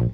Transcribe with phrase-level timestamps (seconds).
[0.00, 0.12] Hola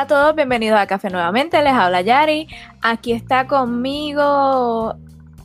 [0.00, 1.62] a todos, bienvenidos a Café nuevamente.
[1.62, 2.48] Les habla Yari.
[2.80, 4.96] Aquí está conmigo.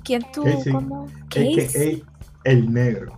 [0.05, 0.43] ¿Quién tú?
[0.43, 0.71] Casey.
[0.73, 1.07] ¿Cómo?
[1.29, 2.03] Casey.
[2.43, 3.17] el negro.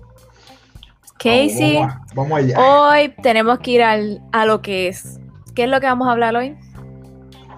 [1.20, 1.76] Casey.
[1.78, 2.60] Vamos, vamos, vamos allá.
[2.60, 5.20] Hoy tenemos que ir al- a lo que es.
[5.56, 6.56] ¿Qué es lo que vamos a hablar hoy?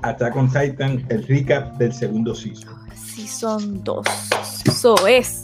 [0.02, 2.74] Attack on Titan, el recap del segundo season.
[2.96, 4.06] Season 2.
[4.66, 5.44] Eso es.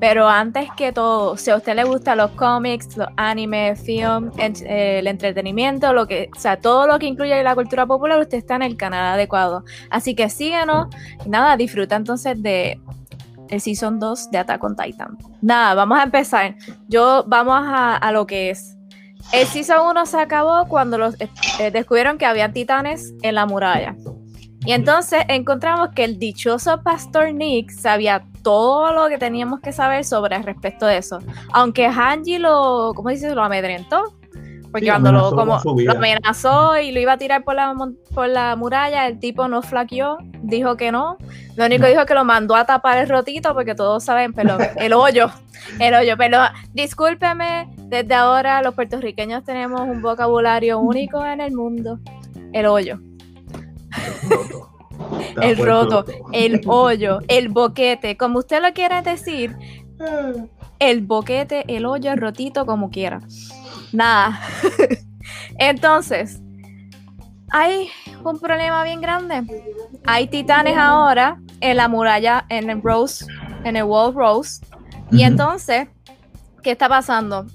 [0.00, 4.98] Pero antes que todo, si a usted le gustan los cómics, los animes, film, eh,
[4.98, 8.56] el entretenimiento, lo que, o sea, todo lo que incluye la cultura popular, usted está
[8.56, 9.62] en el canal adecuado.
[9.90, 10.88] Así que síganos
[11.24, 12.80] nada, disfruta entonces de
[13.52, 15.18] el Season 2 de Attack on Titan.
[15.42, 16.56] Nada, vamos a empezar.
[16.88, 18.76] Yo, vamos a, a lo que es.
[19.32, 21.28] El Season 1 se acabó cuando los, eh,
[21.60, 23.94] eh, descubrieron que había titanes en la muralla.
[24.64, 30.04] Y entonces encontramos que el dichoso Pastor Nick sabía todo lo que teníamos que saber
[30.04, 31.18] sobre respecto de eso.
[31.52, 33.34] Aunque Hanji lo, ¿cómo dices?
[33.34, 34.14] Lo amedrentó.
[34.72, 37.74] Porque Sí, cuando lo, amenazó como, lo amenazó y lo iba a tirar por la,
[37.74, 41.18] mon- por la muralla, el tipo no flaqueó, dijo que no.
[41.56, 41.88] Lo único No.
[41.90, 45.30] dijo que lo mandó a tapar el rotito porque todos saben, pero el hoyo,
[45.78, 46.14] el hoyo.
[46.16, 46.38] Pero
[46.72, 51.98] discúlpeme, desde ahora los puertorriqueños tenemos un vocabulario único en el mundo.
[52.54, 52.98] El hoyo.
[55.42, 59.56] El roto, el hoyo, el boquete, como usted lo quiera decir,
[60.78, 63.20] el boquete, el hoyo, el rotito, como quiera.
[63.92, 64.40] Nada.
[65.58, 66.40] Entonces,
[67.50, 67.90] hay
[68.24, 69.42] un problema bien grande.
[70.06, 73.26] Hay titanes ahora en la muralla, en el Rose,
[73.64, 74.64] en el Wall Rose.
[75.10, 75.88] Y entonces,
[76.62, 77.46] ¿qué está pasando?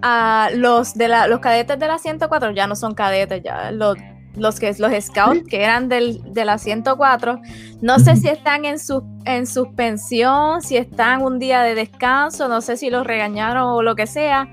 [0.00, 3.96] A los de la, los cadetes de la 104 ya no son cadetes, ya los,
[4.34, 7.40] los que los scouts que eran del, de la 104,
[7.82, 12.62] no sé si están en su en suspensión, si están un día de descanso, no
[12.62, 14.48] sé si los regañaron o lo que sea.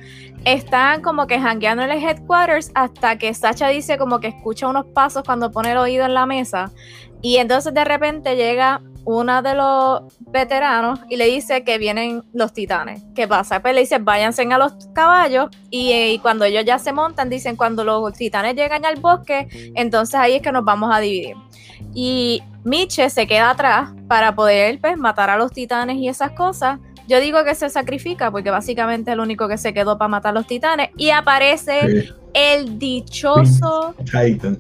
[0.46, 4.86] Están como que jangueando en el headquarters hasta que Sacha dice como que escucha unos
[4.88, 6.72] pasos cuando pone el oído en la mesa.
[7.22, 12.54] Y entonces de repente llega una de los veteranos y le dice que vienen los
[12.54, 13.04] titanes.
[13.16, 13.62] ¿Qué pasa?
[13.62, 17.30] Pues le dice, váyanse a los caballos y, eh, y cuando ellos ya se montan,
[17.30, 21.36] dicen, cuando los titanes llegan al bosque, entonces ahí es que nos vamos a dividir.
[21.94, 26.80] Y Miche se queda atrás para poder pues, matar a los titanes y esas cosas.
[27.10, 30.30] Yo digo que se sacrifica porque básicamente es el único que se quedó para matar
[30.30, 30.90] a los titanes.
[30.96, 34.58] Y aparece Sí, el dichoso Titan.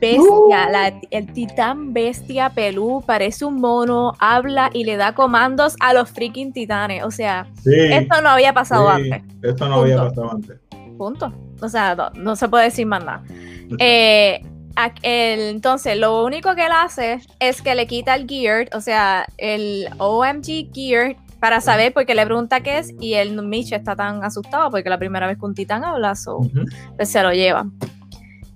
[0.00, 5.92] bestia, la- el titán bestia pelú, parece un mono, habla y le da comandos a
[5.94, 7.04] los freaking titanes.
[7.04, 9.34] O sea, Sí, esto no había pasado sí, antes.
[9.42, 10.58] Esto no había pasado antes.
[10.98, 11.32] Punto.
[11.60, 13.22] O sea, no, no se puede decir más nada.
[13.78, 14.40] Eh,
[15.02, 19.86] entonces, lo único que él hace es que le quita el gear, o sea, el
[19.98, 24.70] OMG gear, para saber, porque le pregunta qué es, y el Mitch está tan asustado
[24.70, 26.38] porque la primera vez que un titán habla, so,
[26.96, 27.66] pues se lo lleva.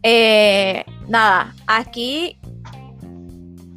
[0.04, 2.38] Eh, nada, aquí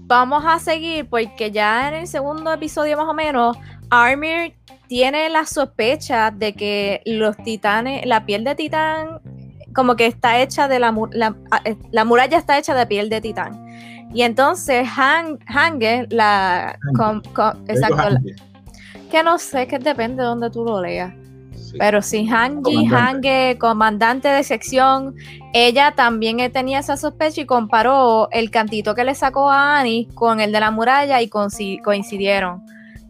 [0.05, 3.57] vamos a seguir porque ya en el segundo episodio más o menos,
[3.89, 4.53] Armir
[4.87, 9.21] tiene la sospecha de que los titanes, la piel de titán,
[9.73, 10.93] como que está hecha de la,
[11.49, 13.65] ah, eh, la muralla está hecha de piel de titán.
[14.13, 16.77] Y entonces Han, Hange, la...
[16.95, 18.19] com- com- Digo, exacto.
[19.09, 21.13] Que no sé, que depende de donde tú lo leas.
[21.55, 21.75] Sí.
[21.77, 22.87] Pero sí, Hanji.
[22.91, 25.13] Hange, comandante de sección,
[25.53, 30.39] ella también tenía esa sospecha y comparó el cantito que le sacó a Annie con
[30.39, 32.61] el de la muralla y coincidieron.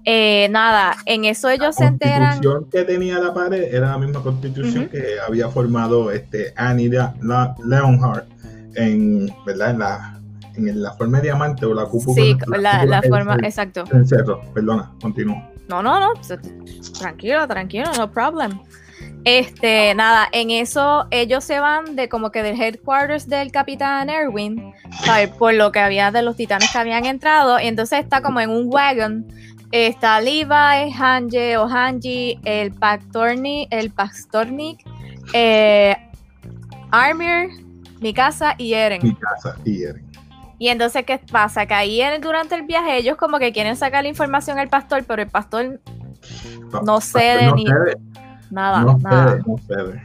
[0.06, 2.20] Eh, nada, en eso ellos se La enteran.
[2.32, 7.14] constitución que tenía la pared era la misma constitución que había formado este Annie La-
[7.22, 8.26] La- Leonhardt
[8.76, 9.72] en, ¿verdad?
[9.72, 10.20] En la,
[10.56, 12.16] en la forma de diamante o la cúpula.
[12.22, 13.84] Sí, la la, la forma, exacto.
[13.84, 14.42] del cerro.
[14.54, 15.42] Perdona, continúo.
[15.70, 16.38] No, no, no, s-
[16.98, 18.60] tranquilo, tranquilo, no problem.
[19.24, 24.74] Este, nada, en eso ellos se van de como que del headquarters del Capitán Erwin,
[25.38, 28.50] por lo que había de los titanes que habían entrado, y entonces está como en
[28.50, 29.26] un wagon.
[29.72, 34.80] Está Levi, Hanje o Hanji, el Pastornik, el Pastornik,
[35.34, 35.96] eh,
[36.90, 37.50] Armir,
[38.00, 39.02] Mikasa y Eren.
[39.04, 40.09] Mi casa y Eren.
[40.60, 41.66] Y entonces, ¿qué pasa?
[41.66, 45.04] Que ahí en- durante el viaje ellos como que quieren sacar la información al pastor,
[45.08, 45.80] pero el pastor
[46.84, 47.96] No cede no ni- cede,
[48.52, 49.32] nada, no nada.
[49.32, 50.04] cede, no cede.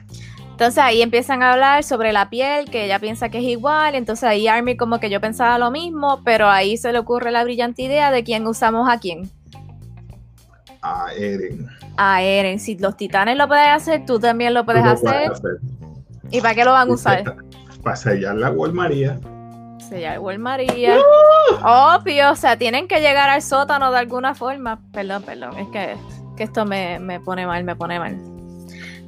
[0.52, 3.96] Entonces ahí empiezan a hablar sobre la piel, que ella piensa que es igual.
[3.96, 7.42] Entonces ahí Army como que yo pensaba lo mismo, pero ahí se le ocurre la
[7.42, 9.28] brillante idea de quién usamos a quién.
[10.82, 11.66] a Eren.
[11.96, 12.60] A Eren.
[12.60, 15.10] Si los titanes lo pueden hacer, tú también lo puedes, Tú lo hacer.
[15.10, 15.50] puedes hacer.
[16.30, 17.36] ¿Y para qué lo van a usar?
[17.82, 19.18] Para sellar la María.
[19.94, 20.98] Se llama el María.
[21.64, 24.80] Obvio, o sea, tienen que llegar al sótano de alguna forma.
[24.92, 25.94] Perdón, perdón, es que,
[26.36, 28.16] que esto me, me pone mal, me pone mal.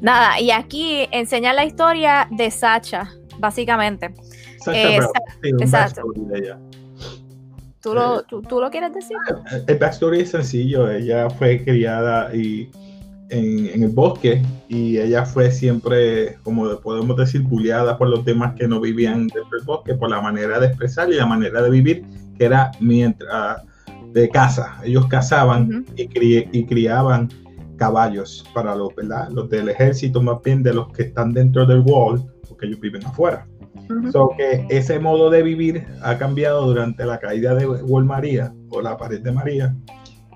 [0.00, 4.14] Nada, y aquí enseñan la historia de Sacha, básicamente.
[4.60, 5.12] Sacha Eh, Brown,
[5.42, 6.02] sí, un exacto.
[6.04, 6.58] backstory de ella.
[7.82, 9.16] ¿Tú lo, tú, tú lo quieres decir?
[9.66, 10.88] El backstory es sencillo.
[10.88, 12.70] Ella fue criada y
[13.30, 18.54] en, en el bosque y ella fue siempre, como podemos decir, bulleada por los demás
[18.56, 21.70] que no vivían dentro del bosque por la manera de expresar y la manera de
[21.70, 22.04] vivir
[22.38, 23.62] que era mientras
[24.12, 24.76] de caza.
[24.84, 25.92] Ellos cazaban Ujú.
[25.96, 27.28] y, cri- y criaban
[27.76, 29.28] caballos para los, ¿verdad?
[29.30, 33.04] los del ejército, más bien de los que están dentro del wall, porque ellos viven
[33.04, 33.46] afuera.
[34.10, 38.80] So que ese modo de vivir ha cambiado durante la caída de Wall María o
[38.80, 39.76] la pared de María,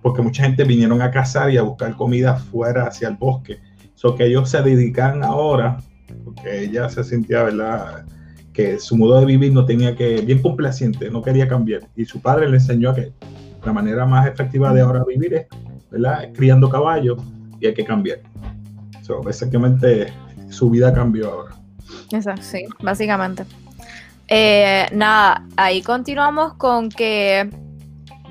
[0.02, 3.58] porque mucha gente vinieron a cazar y a buscar comida fuera hacia el bosque.
[3.94, 5.79] So que ellos se dedican ahora,
[6.25, 8.05] porque ella se sentía, ¿verdad?
[8.52, 11.82] Que su modo de vivir no tenía que, bien complaciente, no quería cambiar.
[11.97, 13.12] Y su padre le enseñó que
[13.64, 15.47] la manera más efectiva de ahora vivir es,
[15.91, 16.31] ¿verdad?
[16.35, 17.19] Criando caballos
[17.61, 18.20] y hay que cambiar.
[19.02, 20.12] So, básicamente
[20.49, 21.56] su vida cambió ahora.
[22.11, 23.44] Exacto, sí, básicamente.
[24.29, 27.50] Eh, nada, ahí continuamos con que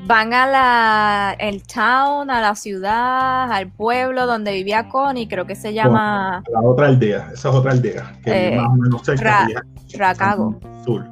[0.06, 5.56] van a la el town, a la ciudad, al pueblo donde vivía Connie, creo que
[5.56, 9.48] se llama la otra aldea, esa es otra aldea, que Eh, más o menos cerca
[9.48, 9.64] Ra-
[9.98, 10.60] Ragago.
[10.84, 11.06] Sur.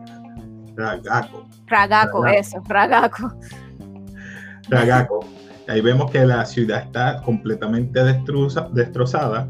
[0.75, 1.45] Ragaco.
[1.67, 2.27] Ragaco, Ragaco.
[2.27, 3.33] eso, Ragaco.
[4.69, 5.19] Ragaco.
[5.67, 9.47] Ahí vemos que la ciudad está completamente destruza- destrozada,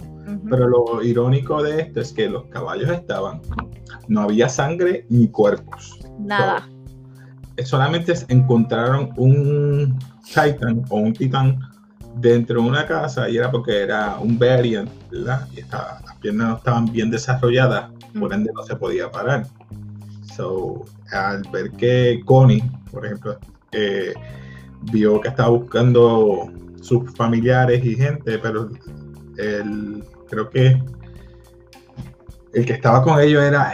[0.49, 3.41] pero lo irónico de esto es que los caballos estaban,
[4.07, 5.99] no había sangre ni cuerpos.
[6.19, 6.67] Nada.
[7.65, 11.59] Solamente encontraron un Titan o un Titán
[12.15, 15.48] dentro de una casa y era porque era un variant, ¿verdad?
[15.56, 19.45] Y estaba- las piernas no estaban bien desarrolladas, por ende no se podía parar.
[20.36, 23.38] So, al ver que Connie, por ejemplo,
[23.71, 24.13] eh,
[24.92, 26.51] vio que estaba buscando
[26.81, 28.69] sus familiares y gente, pero
[29.38, 30.81] el, creo que
[32.54, 33.74] el que estaba con ellos era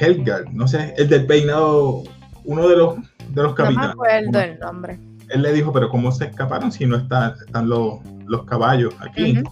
[0.00, 2.02] Helgar, no sé, el del peinado,
[2.44, 2.96] uno de los,
[3.34, 3.90] de los No me capitanes.
[3.92, 5.00] acuerdo el nombre.
[5.28, 9.42] Él le dijo, pero ¿cómo se escaparon si no está- están los, los caballos aquí?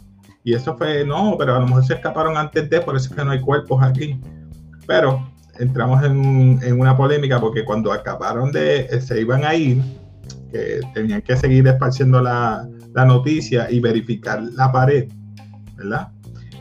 [0.44, 3.16] Y eso fue, no, pero a lo mejor se escaparon antes de, por eso es
[3.16, 4.18] que no hay cuerpos aquí.
[4.86, 5.26] Pero
[5.58, 9.82] entramos en, en una polémica porque cuando acabaron de, eh, se iban a ir,
[10.50, 15.08] que tenían que seguir esparciendo la, la noticia y verificar la pared,
[15.76, 16.08] ¿verdad?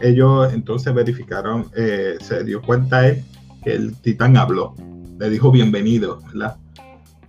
[0.01, 3.23] Ellos entonces verificaron, eh, se dio cuenta él
[3.63, 4.75] que el titán habló,
[5.19, 6.55] le dijo bienvenido, ¿verdad?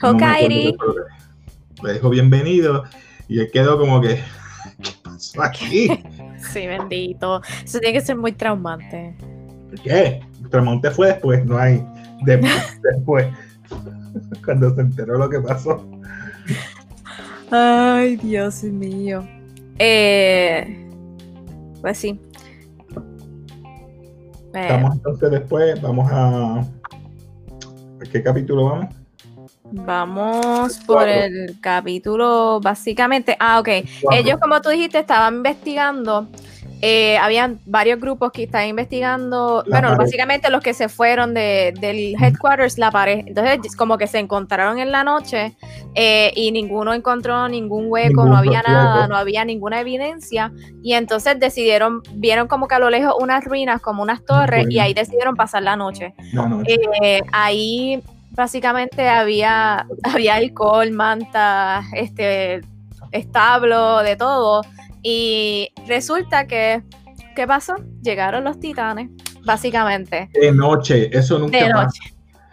[0.03, 0.73] No Hokairi.
[0.77, 2.85] que- Le dijo bienvenido
[3.29, 4.17] y él quedó como que,
[4.83, 5.89] ¿qué pasó aquí?
[6.53, 7.43] Sí, bendito.
[7.65, 9.15] Eso tiene que ser muy traumante.
[9.85, 10.23] ¿Qué?
[10.51, 11.85] Tremonte fue después, no hay
[12.25, 12.39] de-
[12.95, 13.27] después.
[14.45, 15.87] Cuando se enteró lo que pasó.
[17.51, 19.23] Ay, Dios mío.
[19.79, 20.89] Eh,
[21.83, 22.19] pues sí.
[24.55, 26.61] Eh, Estamos entonces después, vamos a.
[26.61, 26.65] ¿a
[28.11, 28.95] qué capítulo vamos?
[29.73, 33.37] Vamos por el capítulo, básicamente.
[33.39, 33.69] Ah, ok.
[34.13, 36.29] Ellos, como tú dijiste, estaban investigando.
[36.83, 39.63] eh, habían varios grupos que estaban investigando.
[39.67, 39.99] La bueno, pared.
[39.99, 43.25] básicamente los que se fueron de, del headquarters, la pared.
[43.27, 45.57] Entonces, como que se encontraron en la noche
[45.95, 48.71] eh, y ninguno encontró ningún hueco, Ningún no había hueco.
[48.71, 50.53] nada, no había ninguna evidencia.
[50.83, 54.79] Y entonces decidieron, vieron como que a lo lejos unas ruinas, como unas torres, y
[54.79, 56.15] ahí decidieron pasar la noche.
[56.33, 56.63] No, no.
[56.67, 62.61] Eh, ahí básicamente había, había alcohol, manta, este,
[63.13, 64.63] establo, de todo.
[65.03, 66.83] Y resulta que,
[67.35, 67.77] ¿qué pasó?
[68.03, 69.11] Llegaron los titanes,
[69.45, 72.01] básicamente, De noche, eso nunca de noche.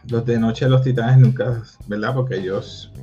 [0.10, 2.13] Los de noche, los titanes nunca, ¿verdad?
[2.15, 2.93] Porque ellos,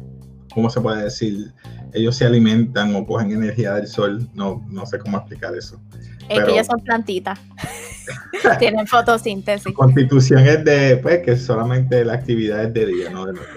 [0.55, 1.53] ¿cómo se puede decir?
[1.93, 4.27] Ellos se alimentan o cogen energía del sol.
[4.33, 5.79] No, no sé cómo explicar eso.
[5.93, 7.39] Es Pero- que ellos son plantitas.
[8.59, 9.75] Tienen fotosíntesis.
[9.75, 13.49] Constitución es de, pues, que solamente la actividad es de día, no de noche.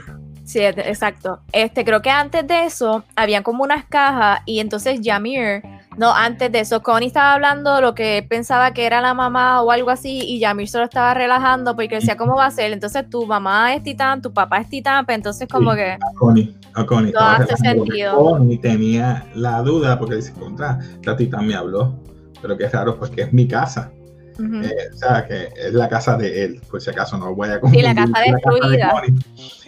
[0.48, 1.42] Sí, exacto.
[1.52, 5.62] Este, creo que antes de eso habían como unas cajas y entonces Yamir,
[5.98, 9.72] no, antes de eso, Connie estaba hablando lo que pensaba que era la mamá o
[9.72, 12.72] algo así y Yamir solo estaba relajando porque decía, ¿cómo va a ser?
[12.72, 15.80] Entonces tu mamá es titán, tu papá es titán, pero entonces como Sí.
[15.80, 15.92] que...
[15.92, 17.10] A Connie, a Connie.
[17.10, 18.16] Estaba hace sentido.
[18.16, 21.94] Connie tenía la duda porque dice, contra, la titán me habló.
[22.42, 23.92] Pero qué raro, porque es mi casa.
[24.40, 27.52] Eh, o sea, que es la casa de él, por si acaso no voy a
[27.54, 29.04] la confundir casa con de destruida.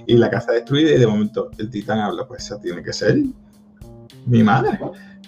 [0.06, 3.18] Y la casa destruida y de momento el titán habla, pues esa tiene que ser
[4.26, 4.80] mi madre.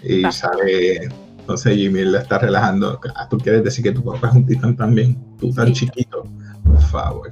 [0.03, 2.99] Y sale, entonces Jimmy le está relajando.
[3.15, 6.23] Ah, Tú quieres decir que tu papá es un titán también, tú tan chiquito,
[6.63, 7.31] por favor.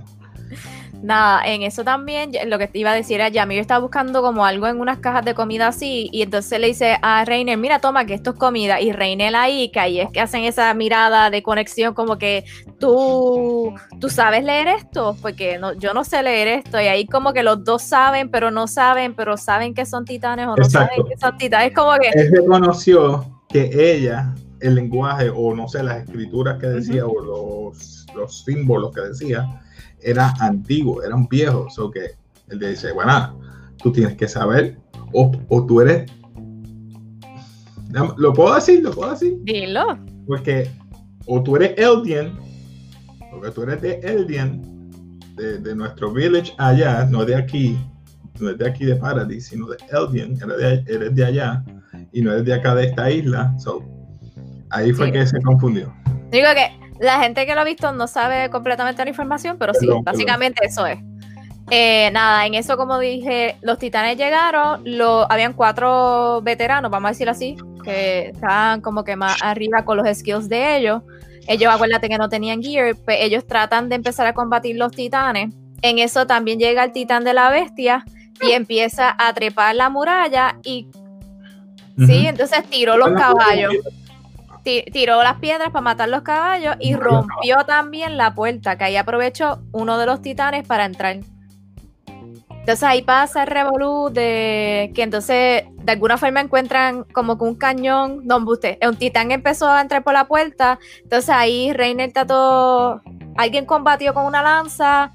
[1.02, 4.46] Nada, en eso también, lo que te iba a decir era, Yamir está buscando como
[4.46, 8.06] algo en unas cajas de comida así, y entonces le dice a Reiner, mira, toma,
[8.06, 11.42] que esto es comida, y Reiner ahí, que ahí es que hacen esa mirada de
[11.42, 12.44] conexión, como que
[12.80, 17.32] tú, tú sabes leer esto, porque no, yo no sé leer esto, y ahí como
[17.32, 20.96] que los dos saben, pero no saben, pero saben que son titanes o no Exacto.
[20.96, 22.10] saben que son titanes, es como que...
[22.10, 27.99] Él reconoció que ella, el lenguaje, o no sé, las escrituras que decía, o los,
[28.16, 29.62] los símbolos que decía,
[30.02, 31.78] era antiguo, eran viejos.
[31.80, 32.12] O que
[32.50, 33.40] él dice, bueno,
[33.82, 34.78] tú tienes que saber,
[35.14, 36.10] o, o tú eres.
[38.18, 38.84] ¿Lo puedo decir?
[38.84, 39.38] ¿Lo puedo decir?
[39.44, 39.98] Dilo.
[40.28, 40.70] Porque
[41.26, 42.38] o tú eres Eldian,
[43.32, 44.62] porque tú eres de Eldian,
[45.36, 47.78] de, de nuestro village allá, no de aquí,
[48.40, 51.64] no es de aquí de Paradise, sino de Eldian, eres de, eres de allá,
[52.12, 53.56] y no eres de acá de esta isla.
[53.58, 53.84] So,
[54.70, 55.12] ahí fue Sí.
[55.14, 55.92] que se confundió.
[56.32, 59.88] Digo que la gente que lo ha visto no sabe completamente la información, pero sí,
[59.88, 61.00] Perdón, básicamente eso es.
[61.72, 67.12] Eh, nada, en eso, como dije, los titanes llegaron, lo, habían cuatro veteranos, vamos a
[67.12, 71.04] decirlo así, que estaban como que más arriba con los skills de ellos.
[71.48, 75.54] Ellos, acuérdate que no tenían gear, pues ellos tratan de empezar a combatir los titanes.
[75.82, 78.04] En eso también llega el titán de la bestia
[78.42, 80.88] y empieza a trepar la muralla y
[81.98, 83.74] sí, entonces tiró los caballos
[84.64, 89.62] tiró las piedras para matar los caballos y rompió también la puerta, que ahí aprovechó
[89.72, 91.20] uno de los titanes para entrar.
[92.60, 97.56] Entonces ahí pasa el revolú de que entonces de alguna forma encuentran como que un
[97.56, 103.02] cañón, no usted, un titán empezó a entrar por la puerta, entonces ahí Reiner trató,
[103.38, 105.14] alguien combatió con una lanza,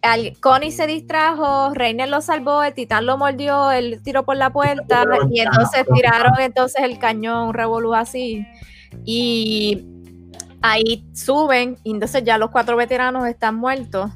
[0.00, 4.50] al- Connie se distrajo, Reiner lo salvó, el titán lo mordió, él tiró por la
[4.50, 8.46] puerta y entonces tiraron entonces el cañón, revolú así.
[9.04, 9.84] Y
[10.62, 14.10] ahí suben, y entonces ya los cuatro veteranos están muertos.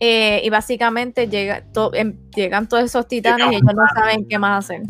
[0.00, 4.38] eh, y básicamente llega, to- em- llegan todos esos titanes y ellos no saben qué
[4.38, 4.82] más hacer.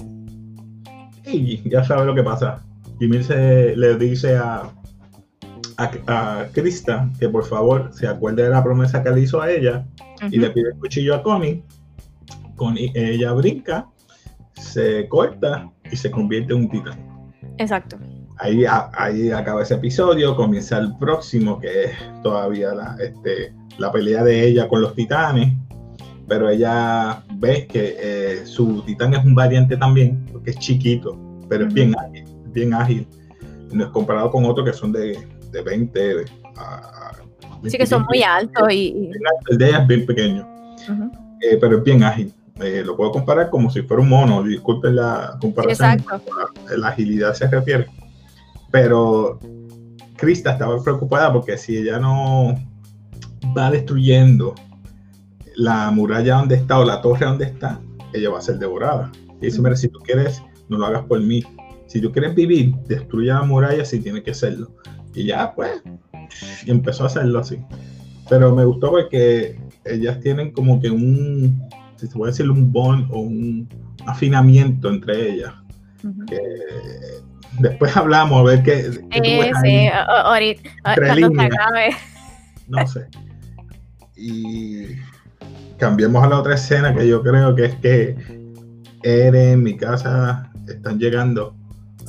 [1.24, 2.62] Y ya sabe lo que pasa.
[2.98, 4.70] Jimmy se le dice a,
[5.78, 9.50] a, a Krista que por favor se acuerde de la promesa que le hizo a
[9.50, 9.86] ella
[10.30, 11.62] y le pide el cuchillo a Connie.
[12.56, 13.86] Connie ella brinca,
[14.54, 16.98] se corta y se convierte en un titán.
[17.56, 17.96] Exacto.
[18.40, 21.92] Ahí, ahí acaba ese episodio, comienza el próximo, que es
[22.22, 25.52] todavía la, este, la pelea de ella con los titanes,
[26.28, 31.18] pero ella ve que eh, su titán es un variante también, porque es chiquito,
[31.48, 33.06] pero es bien ágil, bien ágil.
[33.72, 35.18] No es comparado con otros que son de,
[35.50, 36.24] de 20
[36.56, 37.12] a...
[37.66, 38.30] Sí que son muy 25.
[38.30, 39.10] altos y...
[39.48, 40.46] El de ella es bien pequeño,
[41.40, 42.32] eh, pero es bien ágil.
[42.60, 46.34] Eh, lo puedo comparar como si fuera un mono, disculpen la Sí, comparación exacto.
[46.76, 47.86] la agilidad se refiere.
[48.70, 49.38] Pero
[50.16, 52.54] Krista estaba preocupada porque si ella no
[53.56, 54.54] va destruyendo
[55.56, 57.80] la muralla donde está o la torre donde está,
[58.12, 59.10] ella va a ser devorada.
[59.40, 61.42] Y dice, mira, si tú quieres, no lo hagas por mí.
[61.86, 64.74] Si tú quieres vivir, destruye la muralla si tiene que hacerlo.
[65.14, 65.82] Y ya, pues,
[66.64, 67.58] y empezó a hacerlo así.
[68.28, 71.62] Pero me gustó porque ellas tienen como que un,
[71.96, 73.68] si se puede decir, un bond o un
[74.06, 75.54] afinamiento entre ellas
[76.28, 76.38] que
[77.58, 80.70] después hablamos a ver qué, qué Eh, sí, ahorita,
[82.68, 83.06] no sé.
[84.16, 84.86] Y
[85.78, 88.16] cambiemos a la otra escena que yo creo que es que
[89.02, 91.54] Eren, mi casa, están llegando.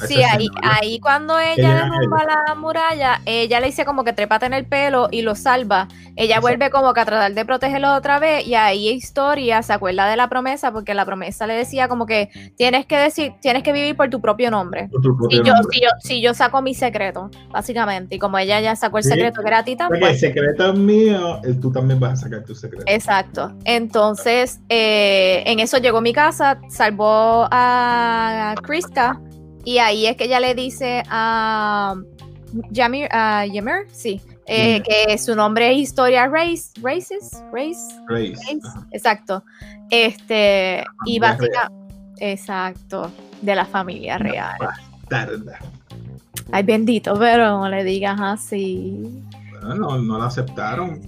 [0.03, 4.13] A Sí, ahí, ahí cuando ella Ella- derrumba la muralla, ella le dice como que
[4.13, 5.88] trépate en el pelo y lo salva.
[6.15, 6.41] Ella Exacto.
[6.41, 10.15] vuelve como que a tratar de protegerlo otra vez y ahí Historia se acuerda de
[10.18, 13.96] la promesa porque la promesa le decía como que tienes que decir, tienes que vivir
[13.96, 14.89] por tu propio nombre.
[14.91, 15.68] Tu propio Si yo, nombre.
[15.72, 19.10] si, yo, si yo saco mi secreto, básicamente, y como ella ya sacó el Sí.
[19.10, 22.13] secreto que era Titán, O sea que el secreto es mío, el- tú también vas
[22.13, 22.84] a sacar tu secreto.
[22.88, 23.53] Exacto.
[23.65, 29.20] Entonces, eh, en eso llegó mi casa, salvó a Krista
[29.69, 31.93] y ahí es que ella le dice a
[32.71, 37.77] Yamir, a Ymir, sí, eh, que su nombre es Historia Race, Races, Race.
[38.07, 38.33] Race,
[38.65, 38.88] Ajá.
[38.89, 39.43] exacto.
[39.91, 43.11] Este, y básicamente, exacto,
[43.43, 44.57] de la familia real.
[45.07, 45.59] Tarda.
[46.51, 49.21] Ay, bendito, pero no le digas así.
[49.51, 50.99] Bueno, no, no la aceptaron.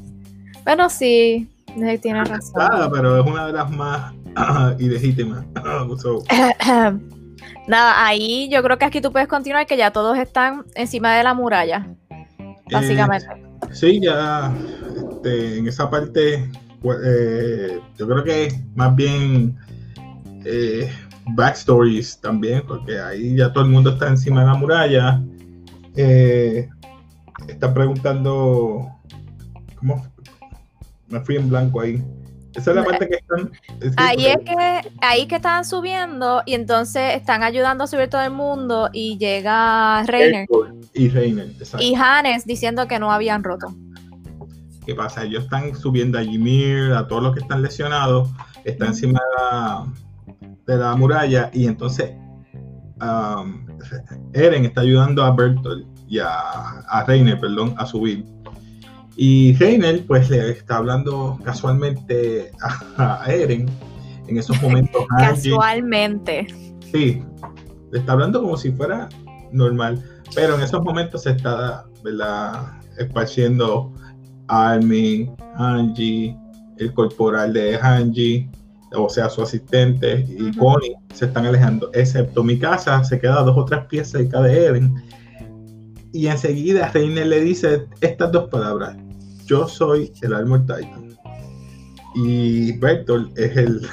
[0.63, 2.61] Bueno, sí, eh, tiene razón.
[2.93, 4.13] Pero es una de las más
[4.77, 5.45] ilegítimas.
[5.97, 6.23] So,
[7.67, 11.23] Nada, ahí yo creo que aquí tú puedes continuar que ya todos están encima de
[11.23, 11.87] la muralla,
[12.71, 13.27] básicamente.
[13.27, 14.53] Eh, sí, ya
[15.21, 16.49] este, en esa parte,
[16.81, 19.55] pues, eh, yo creo que más bien
[20.45, 20.91] eh,
[21.35, 25.21] backstories también, porque ahí ya todo el mundo está encima de la muralla.
[25.95, 26.67] Eh,
[27.47, 28.89] está preguntando,
[29.75, 30.05] ¿cómo?
[31.07, 32.03] Me fui en blanco ahí.
[32.55, 33.51] Esa es la parte que están.
[33.97, 38.31] ahí es que, ahí que estaban subiendo y entonces están ayudando a subir todo el
[38.31, 40.47] mundo y llega Reiner.
[40.93, 43.67] Y Reiner, Y Hannes diciendo que no habían roto.
[44.85, 45.23] ¿Qué pasa?
[45.23, 48.29] Ellos están subiendo a Ymir, a todos los que están lesionados,
[48.65, 49.19] están encima
[50.65, 52.11] de la, muralla y entonces
[53.01, 53.65] um,
[54.33, 58.25] Eren está ayudando a Bertolt y a, a Reiner, perdón, a subir
[59.23, 62.51] y Reiner, pues le está hablando casualmente
[62.97, 63.69] a, Eren
[64.27, 65.05] en esos momentos.
[65.15, 66.47] casualmente.
[66.91, 67.21] Sí,
[67.91, 69.09] le está hablando como si fuera
[69.51, 72.79] normal, pero en esos momentos se está, ¿verdad?
[72.97, 73.93] Esparciendo
[74.47, 76.35] Armin, Angie,
[76.79, 78.49] el corporal de Angie,
[78.95, 83.55] o sea, su asistente y Connie se están alejando, excepto mi casa se queda dos
[83.55, 84.95] o tres piezas cerca de Eren
[86.11, 88.97] y enseguida Reiner le dice estas dos palabras.
[89.51, 91.09] Yo soy el Armor Titan.
[92.15, 93.85] Y Bertolt es el...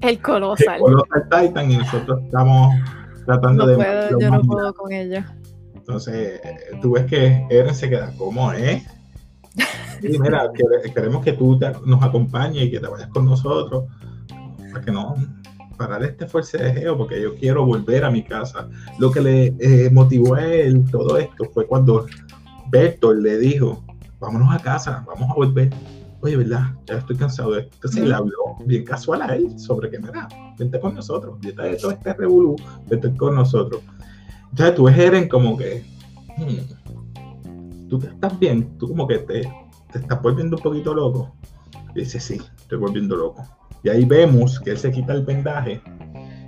[0.00, 0.76] El colosal.
[0.76, 2.72] El colosal Titan y nosotros estamos
[3.26, 3.74] tratando de...
[3.74, 5.36] Puedo, yo no puedo con ella.
[5.74, 6.40] Entonces,
[6.80, 8.86] tú ves que Eren se queda como, ¿eh?
[10.02, 10.48] Y mira,
[10.94, 13.86] queremos que tú nos acompañes y que te vayas con nosotros.
[14.72, 15.16] Para que no
[15.76, 18.68] parar este forcejeo, porque yo quiero volver a mi casa.
[19.00, 22.06] Lo que le eh, motivó a él todo esto fue cuando
[22.70, 23.84] Bertolt le dijo,
[24.20, 25.70] vámonos a casa, vamos a volver.
[26.22, 26.74] Oye, ¿verdad?
[26.86, 27.74] Ya estoy cansado de esto.
[27.76, 31.76] Entonces le habló bien casual a él sobre que, mira, vente con nosotros, vete de
[31.76, 32.56] todo este revolú,
[32.88, 33.82] vente con nosotros.
[34.50, 35.82] Entonces tú Eren como que,
[36.36, 39.50] hmm, tú estás bien, tú como que te,
[39.92, 41.32] te estás volviendo un poquito loco.
[41.94, 43.42] Y dice, sí, estoy volviendo loco.
[43.82, 45.80] Y ahí vemos que él se quita el vendaje,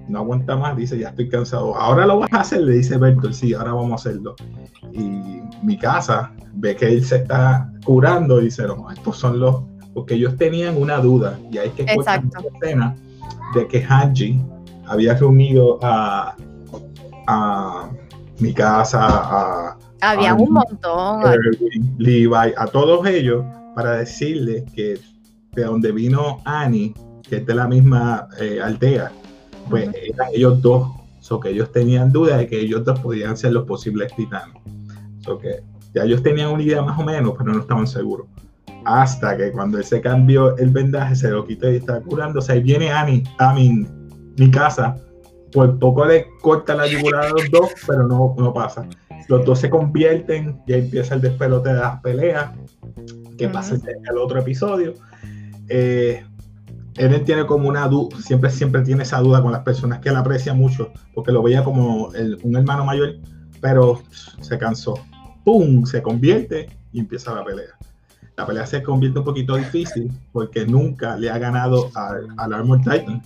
[0.09, 1.77] no aguanta más, dice, ya estoy cansado.
[1.77, 4.35] Ahora lo vas a hacer, le dice Bertolt, sí, ahora vamos a hacerlo.
[4.93, 9.63] Y mi casa ve que él se está curando y dice, no, estos son los,
[9.95, 12.97] porque ellos tenían una duda, y hay que cuentan la escena
[13.55, 14.41] de que Haji
[14.87, 16.35] había reunido a,
[17.27, 17.91] a
[18.39, 19.79] mi casa, a...
[20.01, 21.23] Había un montón.
[21.99, 23.45] Levi, a todos ellos,
[23.77, 24.99] para decirles que
[25.53, 29.13] de donde vino Annie, que es de la misma eh, aldea,
[29.69, 30.89] pues eran ellos dos,
[31.21, 34.57] so que ellos tenían duda de que ellos dos podían ser los posibles titanes.
[35.21, 35.61] So que
[35.95, 38.27] ya ellos tenían una idea más o menos, pero no estaban seguros.
[38.85, 42.41] Hasta que cuando él se cambió el vendaje, se lo quitó y está curando.
[42.41, 43.87] O sea, ahí viene Annie, a mi,
[44.37, 44.97] mi casa,
[45.53, 48.87] por poco le corta la yugular a los dos, pero no, no pasa.
[49.29, 52.51] Los dos se convierten y ahí empieza el despelote de las peleas,
[53.39, 54.95] que pasa en el otro episodio.
[55.69, 56.25] Eh,
[56.97, 60.17] Eren tiene como una duda, siempre, siempre tiene esa duda con las personas que él
[60.17, 63.15] aprecia mucho, porque lo veía como un hermano mayor,
[63.61, 64.03] pero
[64.41, 64.95] se cansó.
[65.45, 65.87] ¡Pum!
[65.87, 67.75] Se convierte y empieza la pelea.
[68.37, 73.23] La pelea se convierte un poquito difícil porque nunca le ha ganado al, Armor Titan.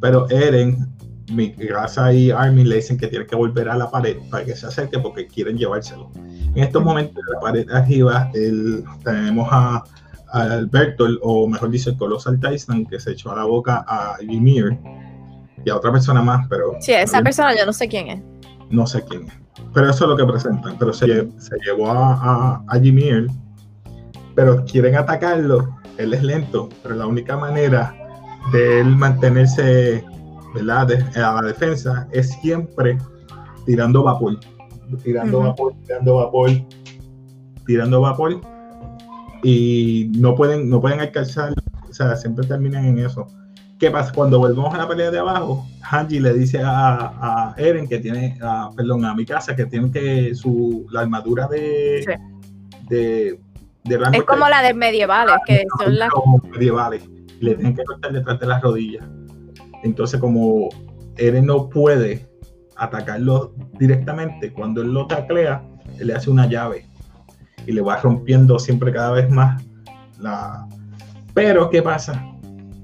[0.00, 0.88] Pero Eren,
[1.32, 4.54] mi raza y Armin le dicen que tiene que volver a la pared para que
[4.54, 6.10] se acerque porque quieren llevárselo.
[6.14, 8.30] En estos momentos, en la pared arriba,
[9.04, 9.84] tenemos a
[10.42, 14.78] Alberto, o mejor dicho, el Colossal Tyson, que se echó a la boca a Ymir
[15.64, 16.74] y a otra persona más, pero...
[16.80, 18.22] Sí, esa persona yo no sé quién es.
[18.70, 19.32] No sé quién es.
[19.72, 20.76] Pero eso es lo que presentan.
[20.78, 23.28] Pero se, llevó a, a, Ymir,
[24.34, 25.76] pero quieren atacarlo.
[25.98, 27.94] Él es lento, pero la única manera
[28.52, 30.04] de él mantenerse
[30.54, 30.92] ¿verdad?
[31.16, 32.98] a la defensa es siempre
[33.64, 34.38] tirando vapor.
[35.02, 36.50] Tirando vapor, tirando vapor,
[37.66, 38.55] tirando vapor
[39.46, 41.54] y no pueden, no pueden alcanzar,
[41.88, 43.28] o sea, siempre terminan en eso.
[43.78, 44.12] ¿Qué pasa?
[44.12, 47.12] Cuando volvemos a la pelea de abajo, Hanji le dice a,
[47.52, 48.36] a Eren que tiene,
[48.76, 52.18] perdón, a mi casa que tiene que su, la armadura de,
[52.88, 53.38] de,
[53.84, 56.10] Es como la de medievales, que son las
[56.50, 57.08] medievales.
[57.38, 59.06] Le tienen que cortar detrás de las rodillas.
[59.84, 60.70] Entonces, como
[61.18, 62.26] Eren no puede
[62.74, 65.62] atacarlo directamente, cuando él lo taclea,
[66.00, 66.84] él le hace una llave
[67.66, 69.62] y le va rompiendo siempre cada vez más
[70.20, 70.66] la...
[71.34, 72.24] Pero, ¿qué pasa?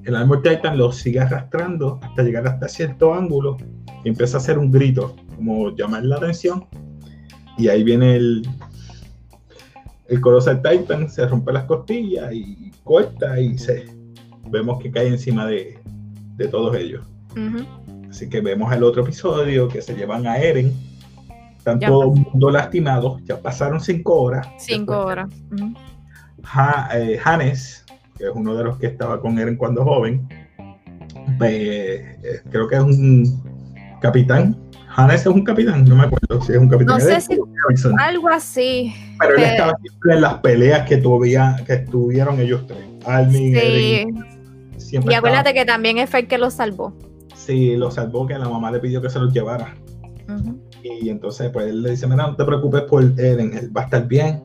[0.05, 3.57] El Armor Titan lo sigue arrastrando hasta llegar hasta cierto ángulo
[4.05, 6.66] y empieza a hacer un grito, como llamar la atención.
[7.57, 8.42] Y ahí viene el,
[10.09, 13.87] el Colossal Titan, se rompe las costillas y corta y se
[14.51, 15.79] vemos que cae encima de,
[16.37, 17.07] de todos ellos.
[18.11, 20.73] Así que vemos el otro episodio que se llevan a Eren
[21.62, 24.48] están todo el mundo lastimados, ya pasaron cinco horas.
[24.59, 25.33] Cinco horas.
[26.92, 27.85] Eh, Hannes,
[28.18, 30.29] que es uno de los que estaba con Eren cuando joven,
[31.40, 32.16] eh,
[32.51, 33.42] creo que es un
[34.01, 34.57] capitán.
[34.96, 36.98] Hannes es un capitán, no me acuerdo si es un capitán.
[36.98, 37.38] No sé si
[38.01, 38.92] algo así.
[39.20, 42.81] Pero, él estaba siempre en las peleas que, todavía, que estuvieron ellos tres.
[43.31, 44.05] Sí.
[44.90, 46.92] y acuérdate que también es Fer que lo salvó.
[47.37, 49.77] Sí, lo salvó, que la mamá le pidió que se los llevara.
[50.83, 53.85] Y entonces, pues él le dice: Mira, no te preocupes por Eren, él va a
[53.85, 54.42] estar bien.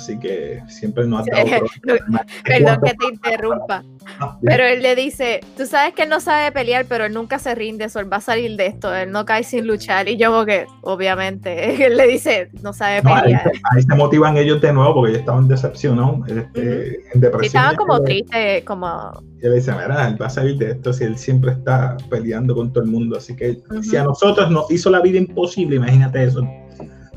[0.00, 1.66] Así que siempre no ha dado
[2.44, 3.84] Perdón que te interrumpa.
[4.18, 7.38] Ah, pero él le dice, tú sabes que él no sabe pelear, pero él nunca
[7.38, 10.08] se rinde, él va a salir de esto, él no cae sin luchar.
[10.08, 13.52] Y yo que, obviamente, él le dice, no sabe pelear.
[13.72, 17.44] ahí, se motivan ellos de nuevo porque ellos estaban decepcionados, este, en depresión.
[17.44, 19.22] estaban como tristes, como...
[19.42, 22.54] Y él dice, mira, él va a salir de esto si él siempre está peleando
[22.54, 23.18] con todo el mundo.
[23.18, 26.42] Así que si a nosotros nos hizo la vida imposible, imagínate eso,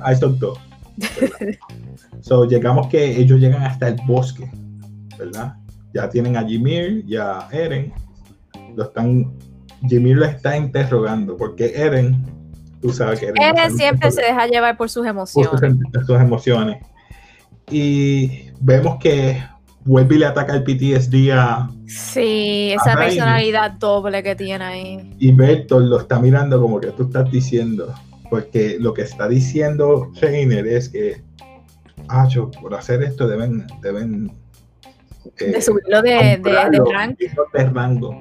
[0.01, 0.59] a estos dos.
[2.21, 4.49] so, llegamos que ellos llegan hasta el bosque,
[5.17, 5.55] ¿verdad?
[5.93, 7.93] Ya tienen a Jimir y a Eren.
[8.75, 9.33] Lo están,
[9.87, 12.25] Jimir lo está interrogando porque Eren,
[12.81, 15.49] tú sabes que Eren, siempre se deja llevar por sus emociones.
[15.91, 16.83] Por sus, emociones.
[17.69, 19.41] Y vemos que
[19.85, 21.69] vuelve y le ataca el PTSD a.
[21.85, 25.15] Sí, esa personalidad doble que tiene ahí.
[25.19, 27.93] Y Bertolt lo está mirando como que tú estás diciendo
[28.33, 31.21] porque lo que está diciendo Reiner es que,
[32.09, 32.27] ah,
[32.59, 34.31] por hacer esto deben, deben
[35.37, 38.19] eh, de subirlo de, de, rango.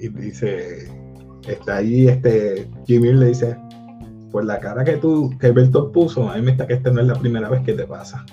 [0.00, 0.90] Y dice,
[1.46, 3.58] está ahí, este, Jimmy le dice,
[4.32, 7.02] por la cara que tú, que Bertolt puso, a mí me está que esta no
[7.02, 8.24] es la primera vez que te pasa.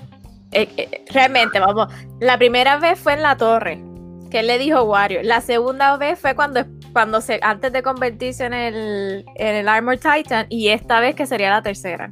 [0.53, 3.83] Eh, eh, realmente, vamos, la primera vez fue en la torre,
[4.31, 5.21] que él le dijo Wario.
[5.21, 6.61] La segunda vez fue cuando
[6.95, 11.25] cuando se, antes de convertirse en el, en el Armor Titan, y esta vez que
[11.25, 12.09] sería la tercera.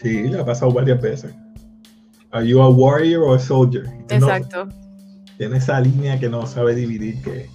[0.00, 1.34] Sí, le ha pasado varias veces.
[2.30, 3.86] Are you a warrior or a soldier?
[4.08, 4.68] Exacto.
[5.36, 7.20] tiene esa línea que no sabe dividir.
[7.22, 7.50] Que...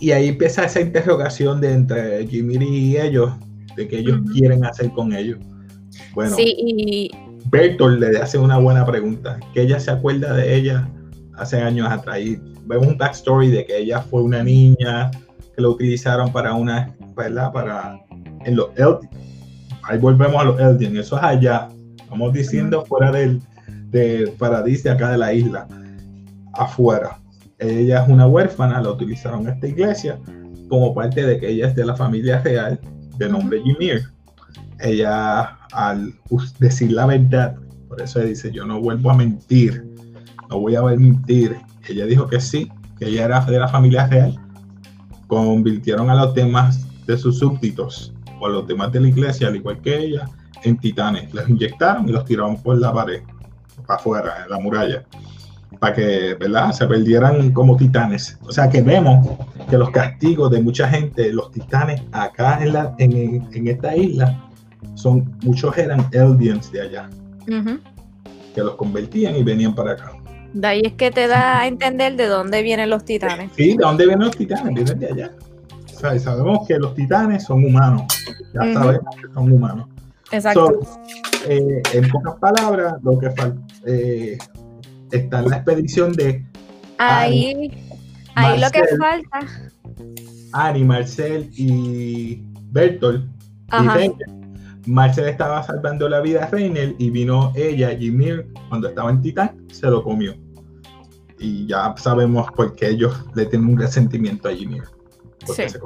[0.00, 3.30] Y ahí empieza esa interrogación de entre Jimmy y ellos,
[3.76, 5.38] de que ellos quieren hacer con ellos.
[6.14, 7.10] Bueno, sí, y...
[7.44, 10.88] Bertolt le hace una buena pregunta, que ella se acuerda de ella
[11.36, 12.18] hace años atrás.
[12.18, 15.12] Y vemos un backstory de que ella fue una niña
[15.54, 17.52] que lo utilizaron para una, ¿verdad?
[17.52, 18.00] Para
[18.44, 19.10] en los Eldian.
[19.84, 21.68] Ahí volvemos a los Eldian, eso es allá.
[22.10, 23.40] Vamos diciendo fuera del,
[23.90, 25.66] del paradisio acá de la isla,
[26.54, 27.18] afuera.
[27.58, 30.18] Ella es una huérfana, la utilizaron en esta iglesia
[30.68, 32.78] como parte de que ella es de la familia real
[33.16, 34.02] de nombre Ymir.
[34.80, 36.12] Ella, al
[36.58, 37.56] decir la verdad,
[37.88, 39.84] por eso dice: Yo no vuelvo a mentir,
[40.50, 41.56] no voy a mentir.
[41.88, 44.38] Ella dijo que sí, que ella era de la familia real
[45.34, 49.56] convirtieron a los demás de sus súbditos o a los demás de la iglesia, al
[49.56, 50.28] igual que ella,
[50.62, 51.32] en titanes.
[51.32, 53.22] Los inyectaron y los tiraron por la pared,
[53.86, 55.04] para afuera, en la muralla,
[55.78, 56.72] para que ¿verdad?
[56.72, 58.38] se perdieran como titanes.
[58.42, 59.28] O sea que vemos
[59.68, 64.40] que los castigos de mucha gente, los titanes acá en, la, en, en esta isla,
[64.94, 67.10] son muchos eran Eldians de allá,
[68.54, 70.12] que los convertían y venían para acá.
[70.54, 73.50] De ahí es que te da a entender de dónde vienen los titanes.
[73.56, 75.32] Sí, de dónde vienen los titanes, vienen de allá.
[75.92, 78.04] O sea, sabemos que los titanes son humanos.
[78.54, 79.88] Ya sabemos que son humanos.
[80.30, 80.80] Exacto.
[81.48, 84.38] Eh, en pocas palabras, lo que falta eh,
[85.10, 86.46] está en la expedición de.
[86.98, 87.72] Ahí,
[88.36, 89.40] ahí lo que falta.
[90.52, 93.26] Ani, Marcel y Bertolt.
[94.86, 99.66] Marcel estaba salvando la vida a Reiner y vino ella, Ymir, cuando estaba en Titán,
[99.72, 100.43] se lo comió
[101.44, 104.80] y ya sabemos por qué ellos le tienen un resentimiento a Jimmy.
[105.46, 105.78] Porque se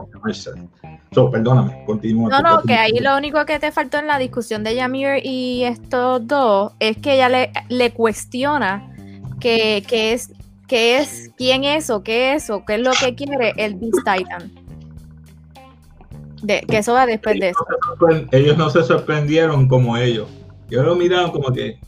[1.12, 2.28] So, perdóname, continúa.
[2.28, 5.64] No, no, que ahí lo único que te faltó en la discusión de Yamir y
[5.64, 8.94] estos dos es que ella le, le cuestiona
[9.40, 10.32] que, que es,
[10.68, 13.98] que es, quién es o qué es o qué es lo que quiere el Beast
[14.04, 14.52] Titan.
[16.42, 17.66] De, que eso va después de eso.
[18.30, 20.28] ellos no se sorprendieron como ellos.
[20.70, 21.80] Ellos lo miraron como que,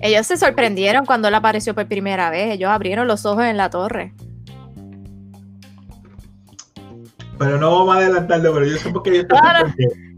[0.00, 2.52] ellos se sorprendieron cuando él apareció por primera vez.
[2.52, 4.12] Ellos abrieron los ojos en la torre.
[7.38, 9.26] Pero no vamos a adelantarlo, pero yo sé por qué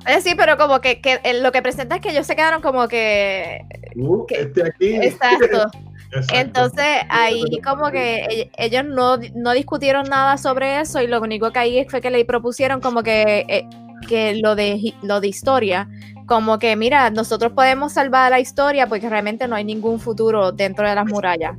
[0.07, 1.01] eh, sí, pero como que,
[1.43, 3.61] lo que presenta es que ellos se quedaron como que.
[3.97, 4.97] Uh, este aquí.
[4.97, 5.71] Exacto.
[6.33, 9.19] Entonces ahí como que ellos no,
[9.53, 13.45] discutieron nada sobre eso y lo único que ahí fue que le propusieron como que,
[13.49, 13.69] eh,
[14.09, 15.89] que lo de lo de historia
[16.31, 20.89] como que, mira, nosotros podemos salvar la historia porque realmente no hay ningún futuro dentro
[20.89, 21.57] de las murallas.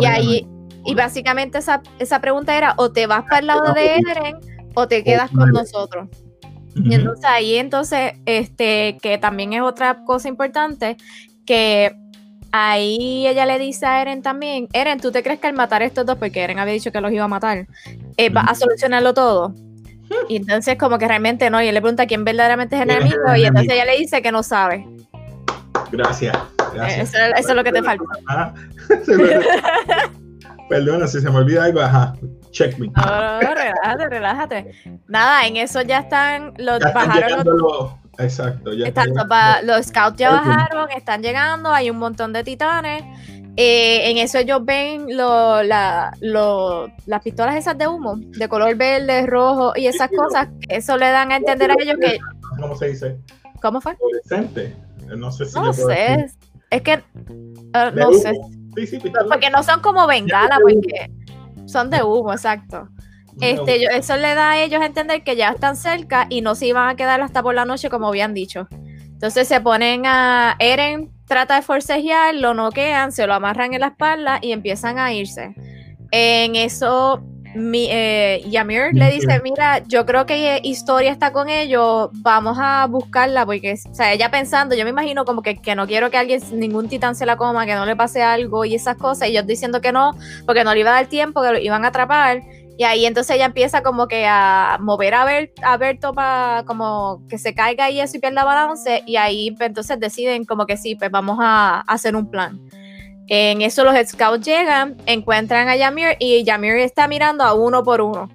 [0.00, 0.46] Y ahí,
[0.86, 4.36] y básicamente esa, esa pregunta era, o te vas para el lado de Eren
[4.76, 6.08] o te quedas con nosotros.
[6.76, 10.96] Y entonces ahí entonces, este, que también es otra cosa importante,
[11.44, 11.96] que
[12.52, 15.86] ahí ella le dice a Eren también, Eren, ¿tú te crees que al matar a
[15.86, 17.66] estos dos, porque Eren había dicho que los iba a matar,
[18.16, 19.52] eh, va a solucionarlo todo.
[20.28, 23.36] Y entonces como que realmente no, y él le pregunta quién verdaderamente es el enemigo,
[23.36, 24.86] y entonces ella le dice que no sabe.
[25.90, 26.36] Gracias.
[26.72, 27.14] gracias.
[27.14, 28.04] Eso, eso es lo que te falta.
[28.26, 28.54] Ajá.
[30.68, 32.14] Perdona, si se me olvida algo, ajá.
[32.50, 32.86] Check me.
[32.88, 34.70] No, no, no, relájate, relájate.
[35.08, 39.08] Nada, en eso ya están los Ya están bajaron llegando los, los- Exacto, ya están
[39.64, 43.02] los scouts ya bajaron, están llegando, hay un montón de titanes.
[43.56, 48.74] Eh, en eso ellos ven lo, la, lo- las pistolas esas de humo, de color
[48.74, 50.48] verde, rojo y esas Sí, cosas.
[50.68, 52.18] Eso le dan a entender a ellos que.
[52.60, 53.16] ¿Cómo se dice?
[53.62, 53.94] ¿Cómo fue?
[53.96, 54.74] Fluorescente.
[55.16, 55.84] No sé si No decir.
[55.86, 56.26] sé.
[56.70, 57.02] Es que.
[57.74, 58.18] ah, no humo.
[58.18, 58.32] sé.
[58.76, 59.26] Sí, sí, pistola.
[59.30, 61.10] Porque no son como bengala, porque
[61.66, 62.88] son de humo, exacto.
[63.40, 66.66] Este, eso le da a ellos a entender que ya están cerca y no se
[66.66, 68.66] iban a quedar hasta por la noche, como habían dicho.
[68.72, 70.56] Entonces se ponen a.
[70.58, 75.12] Eren trata de forcejear, lo noquean, se lo amarran en la espalda y empiezan a
[75.12, 75.54] irse.
[76.10, 77.22] En eso,
[77.54, 82.86] mi, eh, Ymir le dice: Mira, yo creo que Historia está con ellos, vamos a
[82.86, 86.16] buscarla, porque, o sea, ella pensando, yo me imagino como que, que no quiero que
[86.18, 89.32] alguien, ningún titán se la coma, que no le pase algo y esas cosas, y
[89.32, 90.12] ellos diciendo que no,
[90.46, 92.42] porque no le iba a dar tiempo, que lo iban a atrapar.
[92.76, 97.22] Y ahí entonces ella empieza como que a mover a, Bert, a Berto para como
[97.28, 99.02] que se caiga y eso y pierda balance.
[99.06, 102.60] Y ahí pues, entonces deciden como que sí, pues vamos a, hacer un plan.
[103.28, 108.00] En eso los scouts llegan, encuentran a Yamir y Yamir está mirando a uno por
[108.00, 108.28] uno.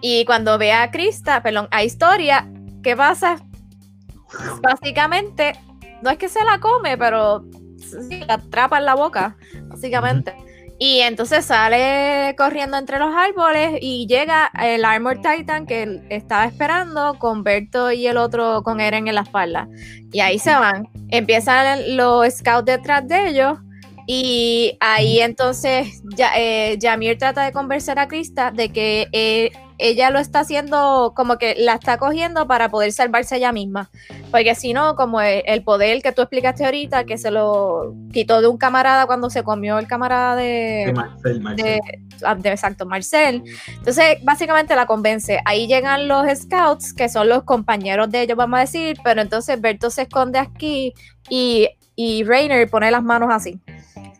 [0.00, 2.48] Y cuando ve a Krista, perdón, a Historia,
[2.82, 3.36] ¿qué pasa?
[4.62, 5.52] Básicamente,
[6.02, 7.44] no es que se la come, pero
[7.78, 9.36] sí, la atrapa en la boca,
[9.68, 10.34] básicamente.
[10.80, 17.18] Y entonces sale corriendo entre los árboles y llega el Armor Titan que estaba esperando
[17.18, 19.68] con Berto y el otro con Eren en la espalda.
[20.12, 20.88] Y ahí se van.
[21.08, 23.58] Empiezan los scouts detrás de ellos.
[24.06, 30.10] Y ahí entonces ya, eh, Yamir trata de convencer a Krista de que eh, ella
[30.10, 33.90] lo está haciendo como que la está cogiendo para poder salvarse ella misma.
[34.30, 38.40] Porque si no, como el, el poder que tú explicaste ahorita, que se lo quitó
[38.40, 41.64] de un camarada cuando se comió el camarada De de, Marcel, Marcel.
[41.64, 41.80] de,
[42.24, 43.42] ah, de- exacto, Marcel.
[43.76, 45.40] Entonces, básicamente la convence.
[45.44, 49.60] Ahí llegan los scouts, que son los compañeros de ellos, vamos a decir, pero entonces
[49.60, 50.92] Berto se esconde aquí
[51.30, 53.58] y, y Rainer pone las manos así.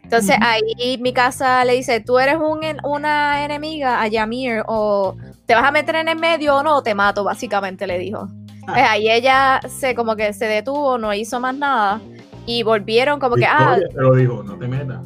[0.03, 5.17] Entonces ahí mi casa le dice, tú eres un en- una enemiga a Yamir o
[5.49, 8.29] te vas a meter en el medio o no, te mato, básicamente le dijo.
[8.67, 8.73] Ah.
[8.75, 12.03] Pues ahí ella se como que se detuvo, no hizo más nada
[12.45, 15.01] y volvieron como que, ah, Victoria te lo dijo, no te metas.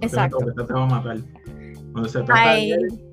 [0.00, 0.38] exacto.
[0.38, 1.16] No te metas, te va a matar.
[1.90, 3.09] Cuando se trata Ay, de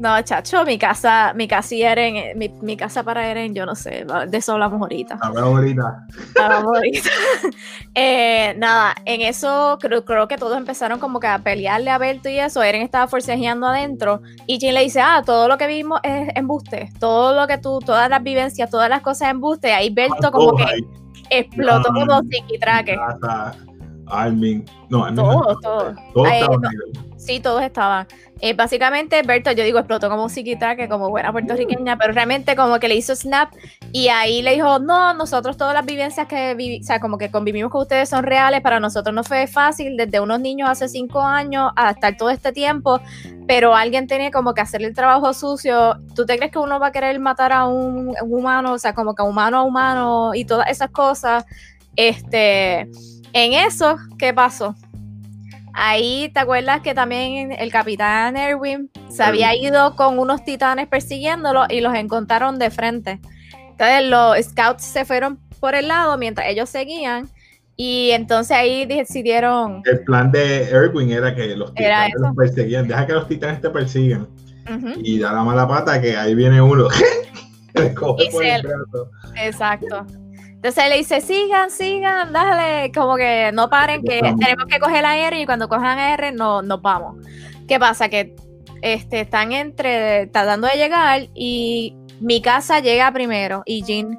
[0.00, 3.74] no, chacho, mi casa, mi casa Eren, eh, mi, mi casa para Eren, yo no
[3.74, 5.18] sé, de eso hablamos ahorita.
[5.20, 6.06] hablar ahorita.
[6.40, 7.10] Hablamos ahorita.
[7.96, 12.28] Eh, nada, en eso creo, creo que todos empezaron como que a pelearle a Berto
[12.28, 12.60] y eso.
[12.60, 16.90] Eren estaba forcejeando adentro y Jin le dice, ah, todo lo que vimos es embuste,
[16.98, 19.72] todo lo que tú, todas las vivencias, todas las cosas embuste.
[19.72, 20.64] Ahí Berto como que
[21.30, 22.98] explotó como psiquitraque.
[24.06, 24.64] Armin.
[24.88, 25.16] No, Armin.
[25.16, 25.94] Todos, no, todos.
[26.12, 27.14] Todos Ay, estaban no.
[27.16, 28.06] Sí, todos estaban.
[28.40, 32.78] Eh, básicamente, Berto, yo digo, explotó como un psiquitraque, como buena puertorriqueña, pero realmente como
[32.78, 33.50] que le hizo snap
[33.92, 37.30] y ahí le dijo, no, nosotros todas las vivencias que vivi o sea, como que
[37.30, 41.22] convivimos con ustedes son reales, para nosotros no fue fácil desde unos niños hace cinco
[41.22, 43.00] años a estar todo este tiempo,
[43.46, 45.96] pero alguien tenía como que hacer el trabajo sucio.
[46.14, 48.94] ¿Tú te crees que uno va a querer matar a un, un humano, o sea,
[48.94, 51.46] como que humano a humano y todas esas cosas?
[51.96, 52.90] Este,
[53.34, 54.74] en eso, ¿qué pasó?
[55.74, 61.64] Ahí, ¿te acuerdas que también el capitán Erwin se había ido con unos titanes persiguiéndolo
[61.68, 63.20] y los encontraron de frente?
[63.70, 67.28] Entonces los scouts se fueron por el lado mientras ellos seguían
[67.76, 69.82] y entonces ahí decidieron...
[69.84, 72.86] El plan de Erwin era que los titanes los perseguían.
[72.86, 74.28] Deja que los titanes te persigan.
[74.98, 76.86] Y da la mala pata que ahí viene uno.
[77.74, 79.10] le coge por el brazo.
[79.34, 80.06] exacto.
[80.64, 85.02] Entonces él le dice, sigan, sigan, dale, como que no paren, que tenemos que coger
[85.02, 87.16] la R y cuando cojan R no, nos vamos.
[87.68, 88.08] ¿Qué pasa?
[88.08, 88.34] Que
[88.80, 94.18] este, están entre, tratando de llegar y mi casa llega primero y Jean,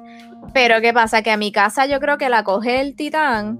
[0.54, 1.20] pero ¿qué pasa?
[1.20, 3.58] Que a mi casa yo creo que la coge el titán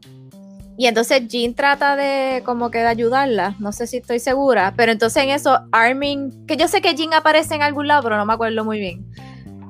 [0.78, 4.92] y entonces Jean trata de como que de ayudarla, no sé si estoy segura, pero
[4.92, 8.26] entonces en eso Armin, que yo sé que Jean aparece en algún lado, pero no
[8.26, 9.04] me acuerdo muy bien.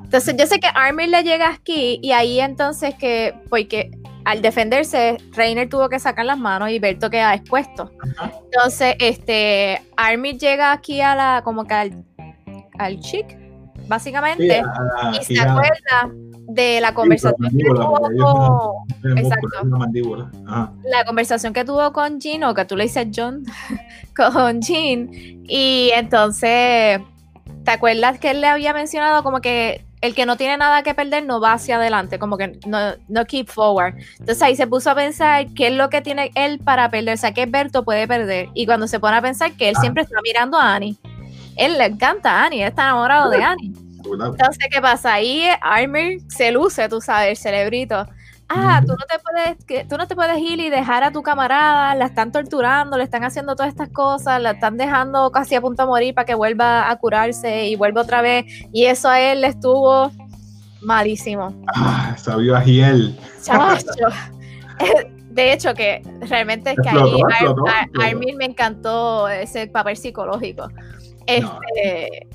[0.07, 3.91] Entonces yo sé que Armin le llega aquí y ahí entonces que, porque
[4.25, 7.93] al defenderse, Reiner tuvo que sacar las manos y Berto queda expuesto.
[8.17, 8.33] Ajá.
[8.45, 12.05] Entonces, este, Armin llega aquí a la, como que al,
[12.79, 13.37] al chic,
[13.89, 16.11] básicamente, a- y se a- acuerda
[16.49, 19.49] de la conversación que tuvo, tienen exacto.
[20.45, 23.45] la la conversación que tuvo con Jean, o que tú le dices John,
[24.17, 27.01] con Jean, y entonces
[27.65, 30.95] ¿te acuerdas que él le había mencionado como que el que no tiene nada que
[30.95, 32.79] perder no va hacia adelante, como que no,
[33.09, 33.95] no keep forward.
[34.19, 37.17] Entonces ahí se puso a pensar qué es lo que tiene él para perder, o
[37.17, 38.49] sea, qué Berto puede perder.
[38.55, 39.81] Y cuando se pone a pensar que él Ah.
[39.81, 40.97] siempre está mirando a Annie,
[41.57, 43.73] él le encanta a Annie, él está enamorado de Annie.
[44.05, 45.15] Entonces, ¿qué pasa?
[45.15, 48.07] Ahí Armir se luce, tú sabes, el cerebrito.
[48.49, 51.23] Ah, tú no te puedes, que, tú no te puedes ir y dejar a tu
[51.23, 55.61] camarada, la están torturando, le están haciendo todas estas cosas, la están dejando casi a
[55.61, 58.45] punto de morir para que vuelva a curarse y vuelva otra vez.
[58.73, 60.13] Y eso a él le estuvo
[60.81, 61.53] malísimo.
[61.75, 63.19] Ah, sabio Agiel.
[63.43, 63.87] Chacho.
[65.31, 68.07] De hecho, que realmente es que ahí Explotó, Ar- explotó, Ar- explotó.
[68.09, 70.69] Armin me encantó ese papel psicológico.
[71.27, 72.27] Este,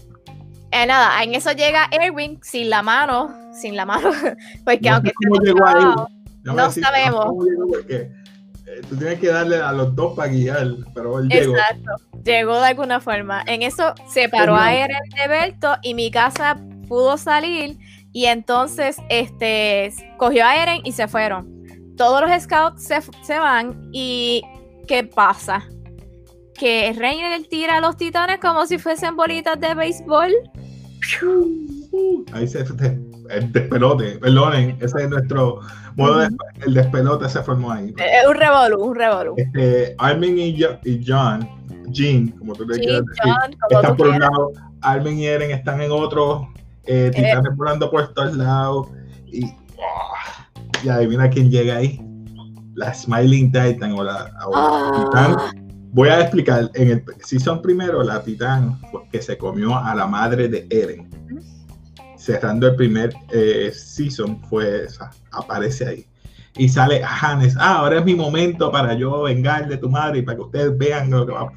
[0.72, 4.12] eh, nada, en eso llega Erwin sin la mano, sin la mano,
[4.66, 6.08] porque No aunque cómo llegó
[6.44, 7.26] No sabemos.
[7.26, 11.28] cómo llegó, porque, eh, tú tienes que darle a los dos para guiar, pero él
[11.28, 11.56] llegó.
[11.56, 11.92] Exacto,
[12.24, 13.44] llegó de alguna forma.
[13.48, 14.74] En eso separó a.
[14.74, 16.58] Eren de Berto y mi casa
[16.88, 17.78] pudo salir
[18.14, 21.50] y entonces este cogió a Eren y se fueron.
[21.98, 24.42] Todos los scouts se, se van y
[24.88, 25.64] ¿qué pasa?
[26.54, 30.32] Que Reiner tira a los titanes como si fuesen bolitas de béisbol.
[32.34, 32.66] Ahí se,
[33.30, 35.60] el despelote, perdonen, ese es nuestro
[35.96, 36.30] modo de,
[36.66, 37.94] el despelote se formó ahí.
[37.98, 39.34] Es un revolú, un revolú.
[39.38, 41.48] Este, Armin y, y John,
[41.90, 45.26] Jean, como tú le Sí, quieras decir, John, como están por un lado, Armin y
[45.28, 46.48] Eren están en otro,
[46.86, 48.88] eh, titanes volando por todos lados,
[49.28, 50.48] y, ah,
[50.84, 52.00] y adivina quién llega ahí,
[52.76, 55.36] la Smiling Titan o la, o la Titán.
[55.38, 55.52] Ah,
[55.94, 58.80] Voy a explicar, en el season primero, la Titán
[59.12, 61.10] que se comió a la madre de Eren.
[62.18, 66.06] Cerrando el primer eh, season, fue esa, aparece ahí.
[66.58, 70.22] Y sale Hannes, ah, ahora es mi momento para yo vengar de tu madre y
[70.22, 71.52] para que ustedes vean lo que va.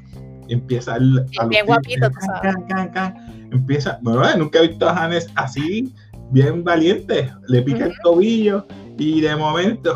[0.49, 2.41] Y empieza el, a bien guapito, tú can, sabes.
[2.41, 3.49] can, can, can.
[3.53, 5.93] Empieza, bueno, eh, nunca he visto a Hannes así,
[6.31, 7.31] bien valiente.
[7.47, 8.67] Le pica el tobillo
[8.97, 9.95] y de momento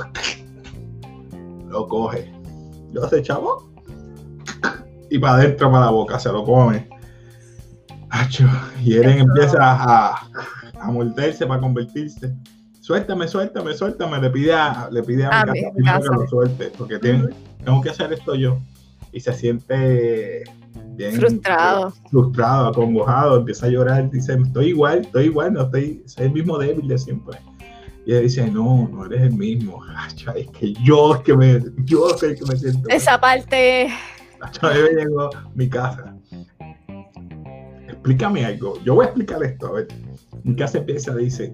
[1.68, 2.32] lo coge.
[2.94, 3.69] Lo hace chavo
[5.10, 6.88] y para adentro, para la boca, se lo come.
[8.10, 8.48] Acho,
[8.84, 9.26] y Eren Eso.
[9.28, 10.28] empieza a,
[10.80, 12.34] a morderse para convertirse.
[12.82, 14.20] Suéltame, suéltame, suéltame.
[14.20, 17.30] Le pide a, le pide a, A mi casa que lo suelte, porque tiene-
[17.64, 18.58] tengo que hacer esto yo.
[19.12, 20.44] Y se siente
[20.96, 21.94] bien Frustrado.
[22.10, 26.58] frustrado, acongojado, empieza a llorar, dice, estoy igual, estoy igual, no estoy, soy el mismo
[26.58, 27.40] débil de siempre.
[28.06, 29.82] Y ella dice, no, no eres el mismo.
[30.36, 32.90] Es que yo es que me, yo soy el que me siento.
[32.90, 33.90] Esa parte.
[34.42, 36.16] Acho, a mí me llegó mi casa.
[37.88, 38.82] Explícame algo.
[38.84, 39.68] Yo voy a explicar esto.
[39.68, 39.88] A ver.
[40.44, 41.54] Mi casa empieza, dice,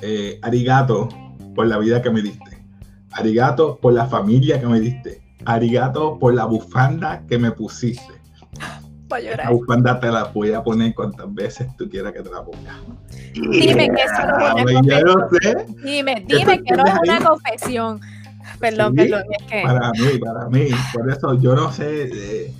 [0.00, 1.08] eh, arigato
[1.54, 2.64] por la vida que me diste.
[3.12, 5.22] Arigato por la familia que me diste.
[5.44, 8.14] Arigato por la bufanda que me pusiste.
[9.08, 12.30] Voy a La bufanda te la voy a poner cuantas veces tú quieras que te
[12.30, 12.80] la ponga.
[13.34, 15.66] Dime que eso no es una sé.
[15.84, 18.00] Dime, ¿Qué dime que no es una confesión.
[18.60, 19.62] Perdón, Sí, perdón, es que.
[19.62, 20.68] Para mí, para mí.
[20.92, 22.10] Por eso yo no sé.
[22.12, 22.52] eh,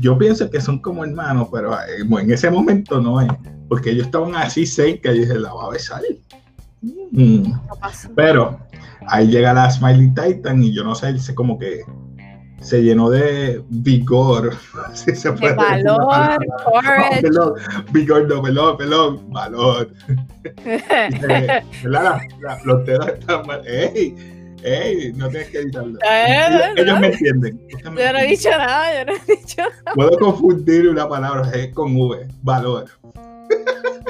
[0.00, 3.28] yo pienso que son como hermanos, pero eh, en ese momento no es.
[3.68, 6.00] Porque ellos estaban así cerca y dije, la va a besar.
[7.12, 7.42] Mm.
[7.50, 7.62] no.
[8.14, 8.58] Pero
[9.08, 11.80] ahí llega la Smiling Titan y yo no sé, él se como que
[12.60, 14.54] se llenó de vigor.
[14.94, 16.36] si se De puede valor, palabra.
[16.48, 17.22] No, courage.
[17.22, 17.52] pelón,
[17.92, 19.90] vigor, no, pelón, pelón, valor.
[20.64, 22.20] Eh, la-
[22.64, 23.62] los dedos están mal.
[23.66, 24.14] ¡Ey!
[24.62, 25.12] ¡Ey!
[25.14, 25.98] No tienes que editarlo.
[26.00, 27.60] Eh, Ellos, no, me entienden.
[27.92, 29.94] Me Yo no he dicho nada, yo no he dicho nada.
[29.94, 32.26] Puedo confundir una palabra con V.
[32.42, 32.86] Valor.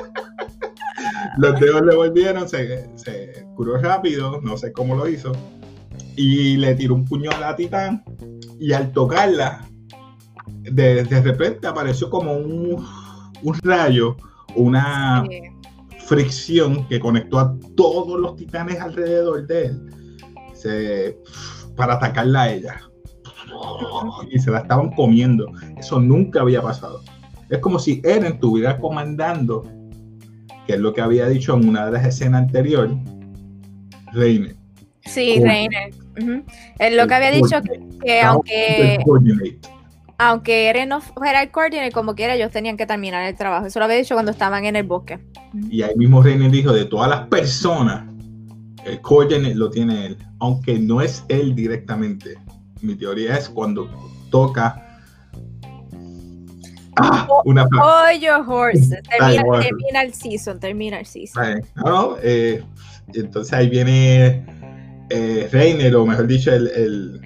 [1.38, 5.32] Los dedos le volvieron, se, se curó rápido, no sé cómo lo hizo.
[6.16, 8.02] Y le tiró un puño a la titán.
[8.59, 9.66] Y al tocarla,
[10.62, 12.87] de, de repente apareció como un,
[13.42, 14.16] un rayo,
[14.54, 15.40] una, Sí.
[16.06, 19.80] fricción que conectó a todos los titanes alrededor de él
[20.66, 21.18] se-
[21.76, 22.81] para atacarla a ella.
[24.31, 25.46] Y se la estaban comiendo.
[25.79, 27.00] Eso nunca había pasado.
[27.48, 29.62] Es como si Eren estuviera comandando,
[30.67, 32.96] que es lo que había dicho en una de las escenas anteriores,
[34.12, 34.54] Reine.
[35.04, 35.38] Sí.
[35.40, 35.94] Reiner.
[36.21, 36.42] Ujú.
[36.79, 38.98] Es lo que había dicho que, que aunque,
[40.19, 43.67] aunque Eren no fuera el coordinator, como quiera, ellos tenían que terminar el trabajo.
[43.67, 45.21] Eso lo había dicho cuando estaban en el bosque.
[45.71, 48.10] Y ahí mismo Reine dijo, de todas las personas,
[48.87, 52.37] el coordinate lo tiene él, aunque no es él directamente.
[52.80, 53.90] Mi teoría es cuando
[54.30, 55.00] toca
[56.96, 57.68] ah, una
[58.20, 59.02] your horses.
[59.10, 59.62] Termina, bueno.
[59.62, 61.62] termina el season, termina el season.
[61.84, 62.62] No, eh,
[63.12, 64.46] entonces ahí viene
[65.10, 67.20] eh, Reiner, o mejor dicho, el, el,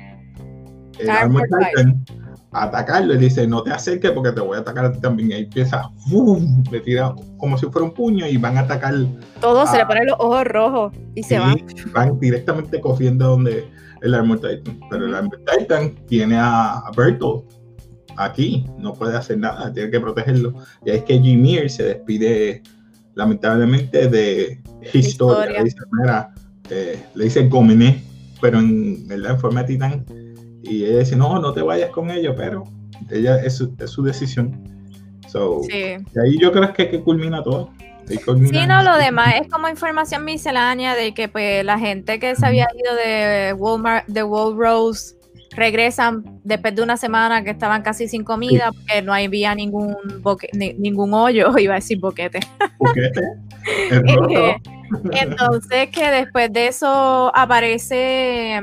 [0.99, 2.05] el Titan,
[2.53, 5.31] a atacarlo y dice, no te acerques porque te voy a atacar a ti también.
[5.31, 6.65] Y ahí empieza, ¡fum!
[6.71, 8.95] le tira como si fuera un puño y van a atacar.
[9.41, 11.57] Todos se le ponen los ojos rojos y se van.
[11.93, 13.69] Van directamente cogiendo donde
[14.03, 14.81] el Armor Titan.
[14.91, 17.45] Pero el Armor Titan tiene a, a Bertolt
[18.17, 20.55] aquí, no puede hacer nada, tiene que protegerlo.
[20.85, 22.63] Y ahí es que Jimir se despide
[23.15, 24.61] lamentablemente de
[24.93, 25.63] historia.
[25.63, 26.31] historia.
[26.71, 28.03] Eh, le dice, le
[28.41, 30.05] pero en, en forma de titán
[30.63, 32.65] y ella dice, no, no te vayas con ellos, pero
[33.11, 34.69] ella es su, es su decisión.
[35.29, 35.97] So, sí.
[36.15, 37.71] Y ahí yo creo que, que culmina todo.
[38.09, 42.45] sí, no, lo demás es como información miscelánea de que pues la gente que se
[42.45, 45.15] había ido de Walmart, de Wall Rose,
[45.53, 49.97] regresan después de una semana que estaban casi sin comida porque no había ningún
[50.53, 52.41] ningún hoyo, iba a decir boquete.
[52.79, 53.23] Boquete.
[54.03, 54.57] Eh,
[55.13, 58.61] entonces que después de eso aparece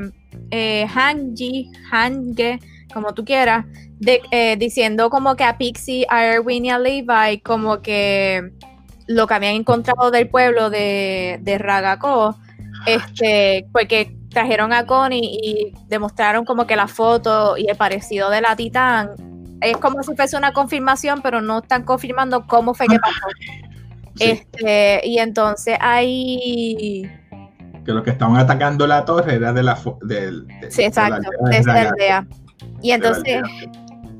[0.50, 2.60] eh, Hanji, Hange,
[2.92, 3.66] como tú quieras,
[4.04, 8.52] eh, diciendo como que a Pixie, a Erwin y a Levi, como que
[9.06, 12.36] lo que habían encontrado del pueblo de, de Ragako,
[12.86, 18.40] este, porque trajeron a Connie y demostraron como que la foto y el parecido de
[18.40, 19.10] la Titán
[19.60, 23.26] es como si fuese una confirmación, pero no están confirmando cómo fue que pasó.
[24.20, 27.10] Este, y entonces hay
[27.88, 31.88] que los que estaban atacando la torre era de la del sí, exacto, de, esa
[31.88, 32.26] aldea.
[32.82, 33.40] Y entonces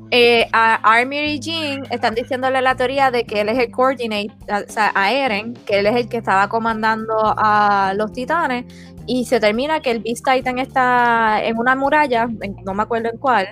[0.09, 4.31] eh, a Armir y Jean están diciéndole la teoría de que él es el coordinate,
[4.49, 8.65] o sea, a Eren, que él es el que estaba comandando a los titanes,
[9.05, 12.27] y se termina que el Beast Titan está en una muralla,
[12.65, 13.49] no me acuerdo en cuál,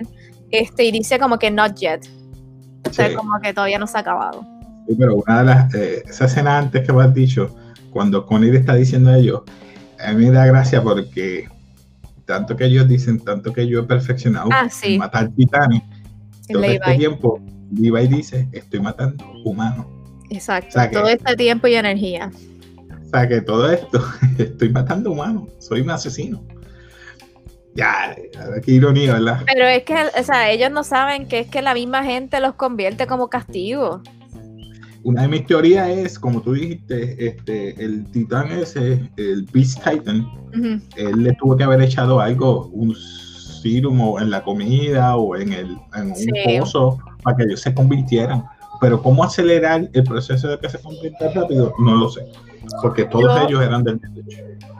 [0.50, 2.00] este, y dice como que not yet.
[2.90, 4.44] O sea, como que todavía no se ha acabado.
[4.88, 7.54] Sí, pero una de las, eh, esa escena antes que has dicho,
[7.90, 9.42] cuando Connie está diciendo a ellos,
[9.98, 11.48] a mí me da gracia porque
[12.24, 14.68] tanto que ellos dicen, tanto que yo he perfeccionado ah,
[14.98, 15.82] matar titanes,
[16.46, 17.40] todo este tiempo
[17.72, 19.86] Levi dice, estoy matando humanos.
[20.30, 22.30] Exacto, todo este tiempo y energía.
[23.06, 24.04] O sea que todo esto,
[24.38, 26.42] estoy matando humanos, soy un asesino.
[27.74, 28.16] Ya,
[28.64, 29.42] qué ironía, ¿verdad?
[29.46, 32.54] Pero es que, o sea, ellos no saben que es que la misma gente los
[32.54, 34.02] convierte como castigo
[35.04, 40.26] una de mis teorías es, como tú dijiste, este, el titán ese, el Beast Titan,
[40.96, 42.94] él le tuvo que haber echado algo, un
[43.62, 48.44] serum en la comida o en, el, en un pozo para que ellos se convirtieran.
[48.80, 52.24] Pero cómo acelerar el proceso de que se convierta rápido, no lo sé.
[52.80, 54.00] Porque todos ellos eran del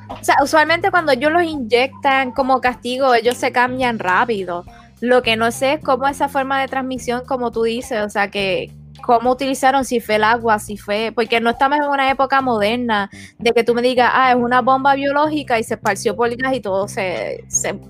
[0.09, 4.64] O sea, usualmente cuando ellos los inyectan como castigo, ellos se cambian rápido.
[5.01, 8.31] Lo que no sé es cómo esa forma de transmisión, como tú dices, o sea,
[8.31, 12.40] que, cómo utilizaron, si fue el agua, si fue, porque no estamos en una época
[12.40, 16.28] moderna de que tú me digas, ah, es una bomba biológica y se esparció por
[16.28, 17.44] líneas y todos se,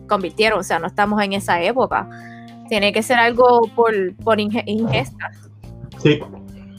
[0.09, 2.09] convirtieron, o sea, no estamos en esa época.
[2.69, 5.31] Tiene que ser algo por, por ingesta.
[6.03, 6.21] Sí.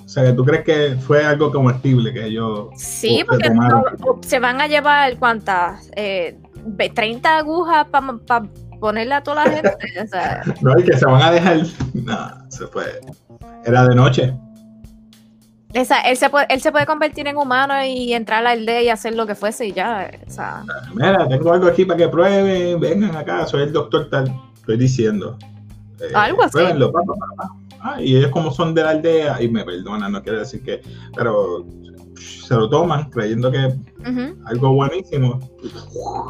[0.05, 2.69] O sea, tú crees que fue algo comestible que ellos.
[2.75, 3.51] Sí, porque
[4.21, 6.37] se van a llevar cuántas, eh,
[6.93, 8.17] 30 agujas para
[8.79, 9.77] ponerle a toda la gente.
[10.03, 10.43] o sea.
[10.61, 11.61] No, y que se van a dejar.
[11.93, 13.01] No, se fue.
[13.65, 14.33] Era de noche.
[15.73, 18.81] Esa, él, se puede, él se puede convertir en humano y entrar a la aldea
[18.81, 20.09] y hacer lo que fuese y ya.
[20.95, 22.79] Mira, tengo algo aquí para que prueben.
[22.79, 24.33] Vengan acá, soy el doctor tal.
[24.55, 25.37] Estoy diciendo.
[25.99, 26.57] Eh, algo así.
[27.81, 30.81] Ah, y ellos como son de la aldea, y me perdonan, no quiero decir que,
[31.15, 31.65] pero
[32.19, 33.73] se lo toman creyendo que
[34.45, 35.39] algo buenísimo,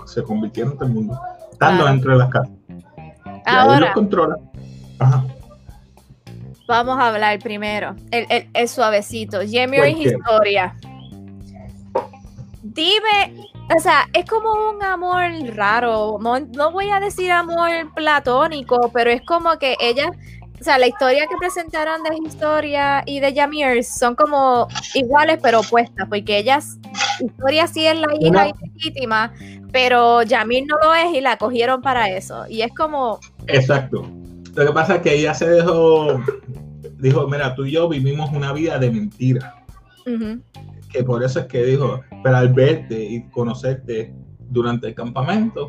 [0.05, 1.19] se convirtieron en todo el mundo,
[1.59, 2.49] estando dentro de las casas.
[3.45, 4.35] Ahora, y los controla.
[4.99, 5.25] Ajá.
[6.67, 7.95] Vamos a hablar primero.
[8.11, 9.39] El, el, suavecito.
[9.39, 10.75] Jamie historia.
[12.61, 15.23] Dime, o sea, es como un amor
[15.55, 16.17] raro.
[16.21, 20.11] No, voy a decir amor platónico, pero es como que ella,
[20.59, 25.61] o sea, la historia que presentaron de Historia y de Jamir son como iguales pero
[25.61, 26.77] opuestas, porque ellas,
[27.19, 29.31] Historia sí es la hija legítima,
[29.71, 32.45] pero Jamir no lo es y la cogieron para eso.
[32.49, 33.19] Y es como.
[33.47, 34.05] Exacto.
[34.55, 36.21] Lo que pasa es que ella se dejó,
[36.97, 39.55] dijo, mira, tú y yo vivimos una vida de mentira.
[40.91, 44.13] Que por eso es que dijo, pero al verte y conocerte
[44.49, 45.67] durante el campamento,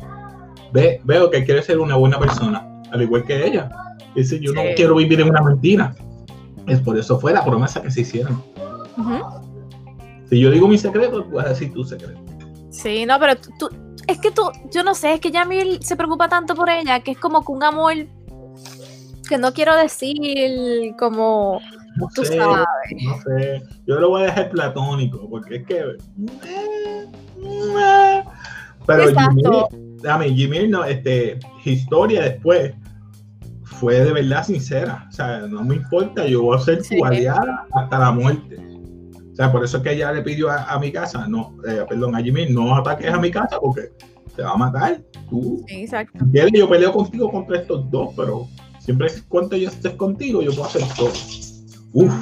[0.73, 3.71] ve, veo que quieres ser una buena persona, al igual que ella.
[4.15, 5.95] Dice, yo no quiero vivir en una mentira.
[6.67, 8.43] Es por eso fue la promesa que se hicieron.
[10.29, 12.21] Si yo digo mi secreto, tú vas a decir tu secreto.
[12.71, 13.69] Sí, no, pero tú,
[14.07, 14.43] es que tú,
[14.73, 17.53] yo no sé, es que Yamil se preocupa tanto por ella, que es como que
[17.53, 17.95] un amor
[19.29, 21.61] que no quiero decir como
[21.97, 22.57] no sé, No
[23.25, 25.85] sé, yo lo voy a dejar platónico, porque es que.
[28.87, 29.43] Pero Jimmy,
[30.09, 32.75] a mí, Jimmy, no, este, historia después
[33.81, 35.07] fue de verdad sincera.
[35.09, 38.59] O sea, no me importa, yo voy a ser tu aliada hasta la muerte.
[39.33, 42.15] O sea, por eso es que ella le pidió a, mi casa, no, eh, perdón,
[42.15, 43.91] a Jimmy, no ataques a mi casa porque
[44.37, 45.01] te va a matar.
[45.31, 46.27] Tú, sí, exacto.
[46.53, 48.47] yo peleo contigo contra estos dos, pero
[48.81, 51.13] siempre cuando yo estés contigo, yo puedo hacer todo.
[51.95, 52.13] Uf,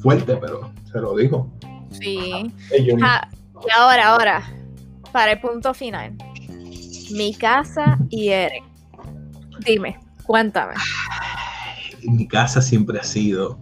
[0.00, 1.48] fuerte, pero se lo dijo.
[1.90, 2.52] Sí.
[3.00, 3.28] Ah,
[3.64, 4.42] y ahora, ahora,
[5.12, 6.16] para el punto final.
[7.12, 8.64] Mi casa y Eren.
[9.64, 9.96] Dime,
[10.26, 10.74] cuéntame.
[12.02, 13.58] Mi casa siempre ha sido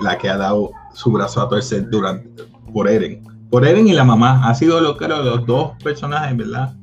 [0.00, 3.22] la que ha dado su brazo a torcer durante, por Eren.
[3.50, 4.48] Por Eren y la mamá.
[4.48, 6.74] Ha sido lo que los dos personajes, ¿verdad?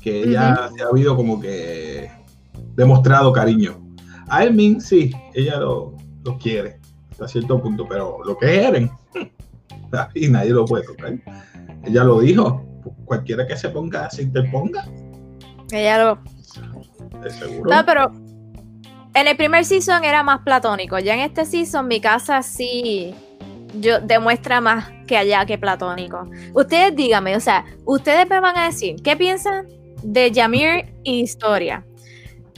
[0.00, 2.10] Que ella se ha habido como que
[2.74, 3.78] demostrado cariño.
[4.28, 5.94] A Elmin sí, ella lo,
[6.24, 6.80] lo quiere
[7.10, 8.90] hasta cierto punto, pero lo que es Eren,
[10.14, 11.12] y nadie lo puede tocar.
[11.84, 12.64] Ella lo dijo,
[13.04, 14.88] cualquiera que se ponga, se interponga.
[15.70, 16.18] Ella lo...
[17.68, 18.10] No, pero
[19.14, 20.98] en el primer season era más platónico.
[20.98, 23.14] Ya en este season mi casa sí
[23.74, 26.28] yo, demuestra más que allá que platónico.
[26.54, 29.66] Ustedes díganme, o sea, ustedes me van a decir, ¿qué piensan
[30.02, 31.84] de Yamir y Historia?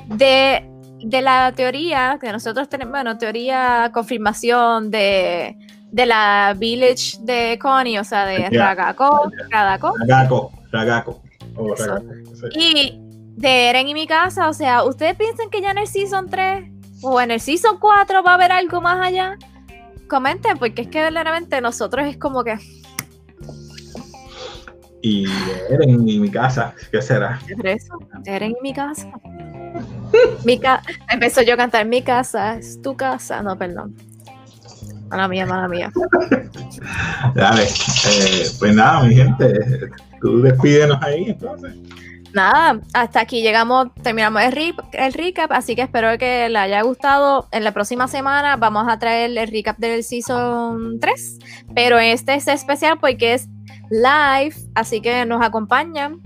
[0.06, 0.68] De,
[1.04, 5.56] de la teoría que nosotros tenemos, bueno, teoría, confirmación de,
[5.90, 9.94] de la village de Connie, o sea, de Ragako, Ragako.
[10.06, 11.22] Ragako, Ragako.
[12.54, 13.01] Y
[13.36, 16.70] de Eren y mi casa, o sea, ¿ustedes piensan que ya en el Season 3
[17.02, 19.36] o en el Season 4 va a haber algo más allá?
[20.08, 22.58] Comenten, porque es que verdaderamente nosotros es como que...
[25.00, 25.26] Y
[25.68, 27.40] Eren y mi casa, ¿qué será?
[27.64, 29.10] Eso, Eren y mi casa.
[30.44, 30.60] mi
[31.10, 33.42] Empezó yo a cantar, mi casa es tu casa.
[33.42, 33.96] No, perdón.
[35.08, 35.90] Mala mía, mala mía.
[37.34, 41.74] Dale, eh, pues nada, mi gente, tú despídenos ahí entonces
[42.34, 47.48] nada, hasta aquí llegamos, terminamos el, recap, así que espero que les haya gustado.
[47.52, 51.38] En la próxima semana vamos a traer el recap del Season 3,
[51.74, 53.48] pero este es especial porque es
[53.90, 56.20] live, así que nos acompañan.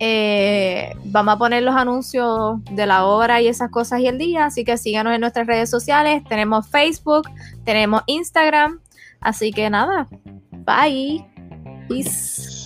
[0.00, 4.46] Eh, vamos a poner los anuncios de la hora y esas cosas y el día,
[4.46, 6.22] así que síganos en nuestras redes sociales.
[6.28, 7.28] Tenemos Facebook,
[7.64, 8.80] tenemos Instagram,
[9.20, 10.08] así que nada,
[10.64, 11.24] bye.
[11.88, 12.58] Peace.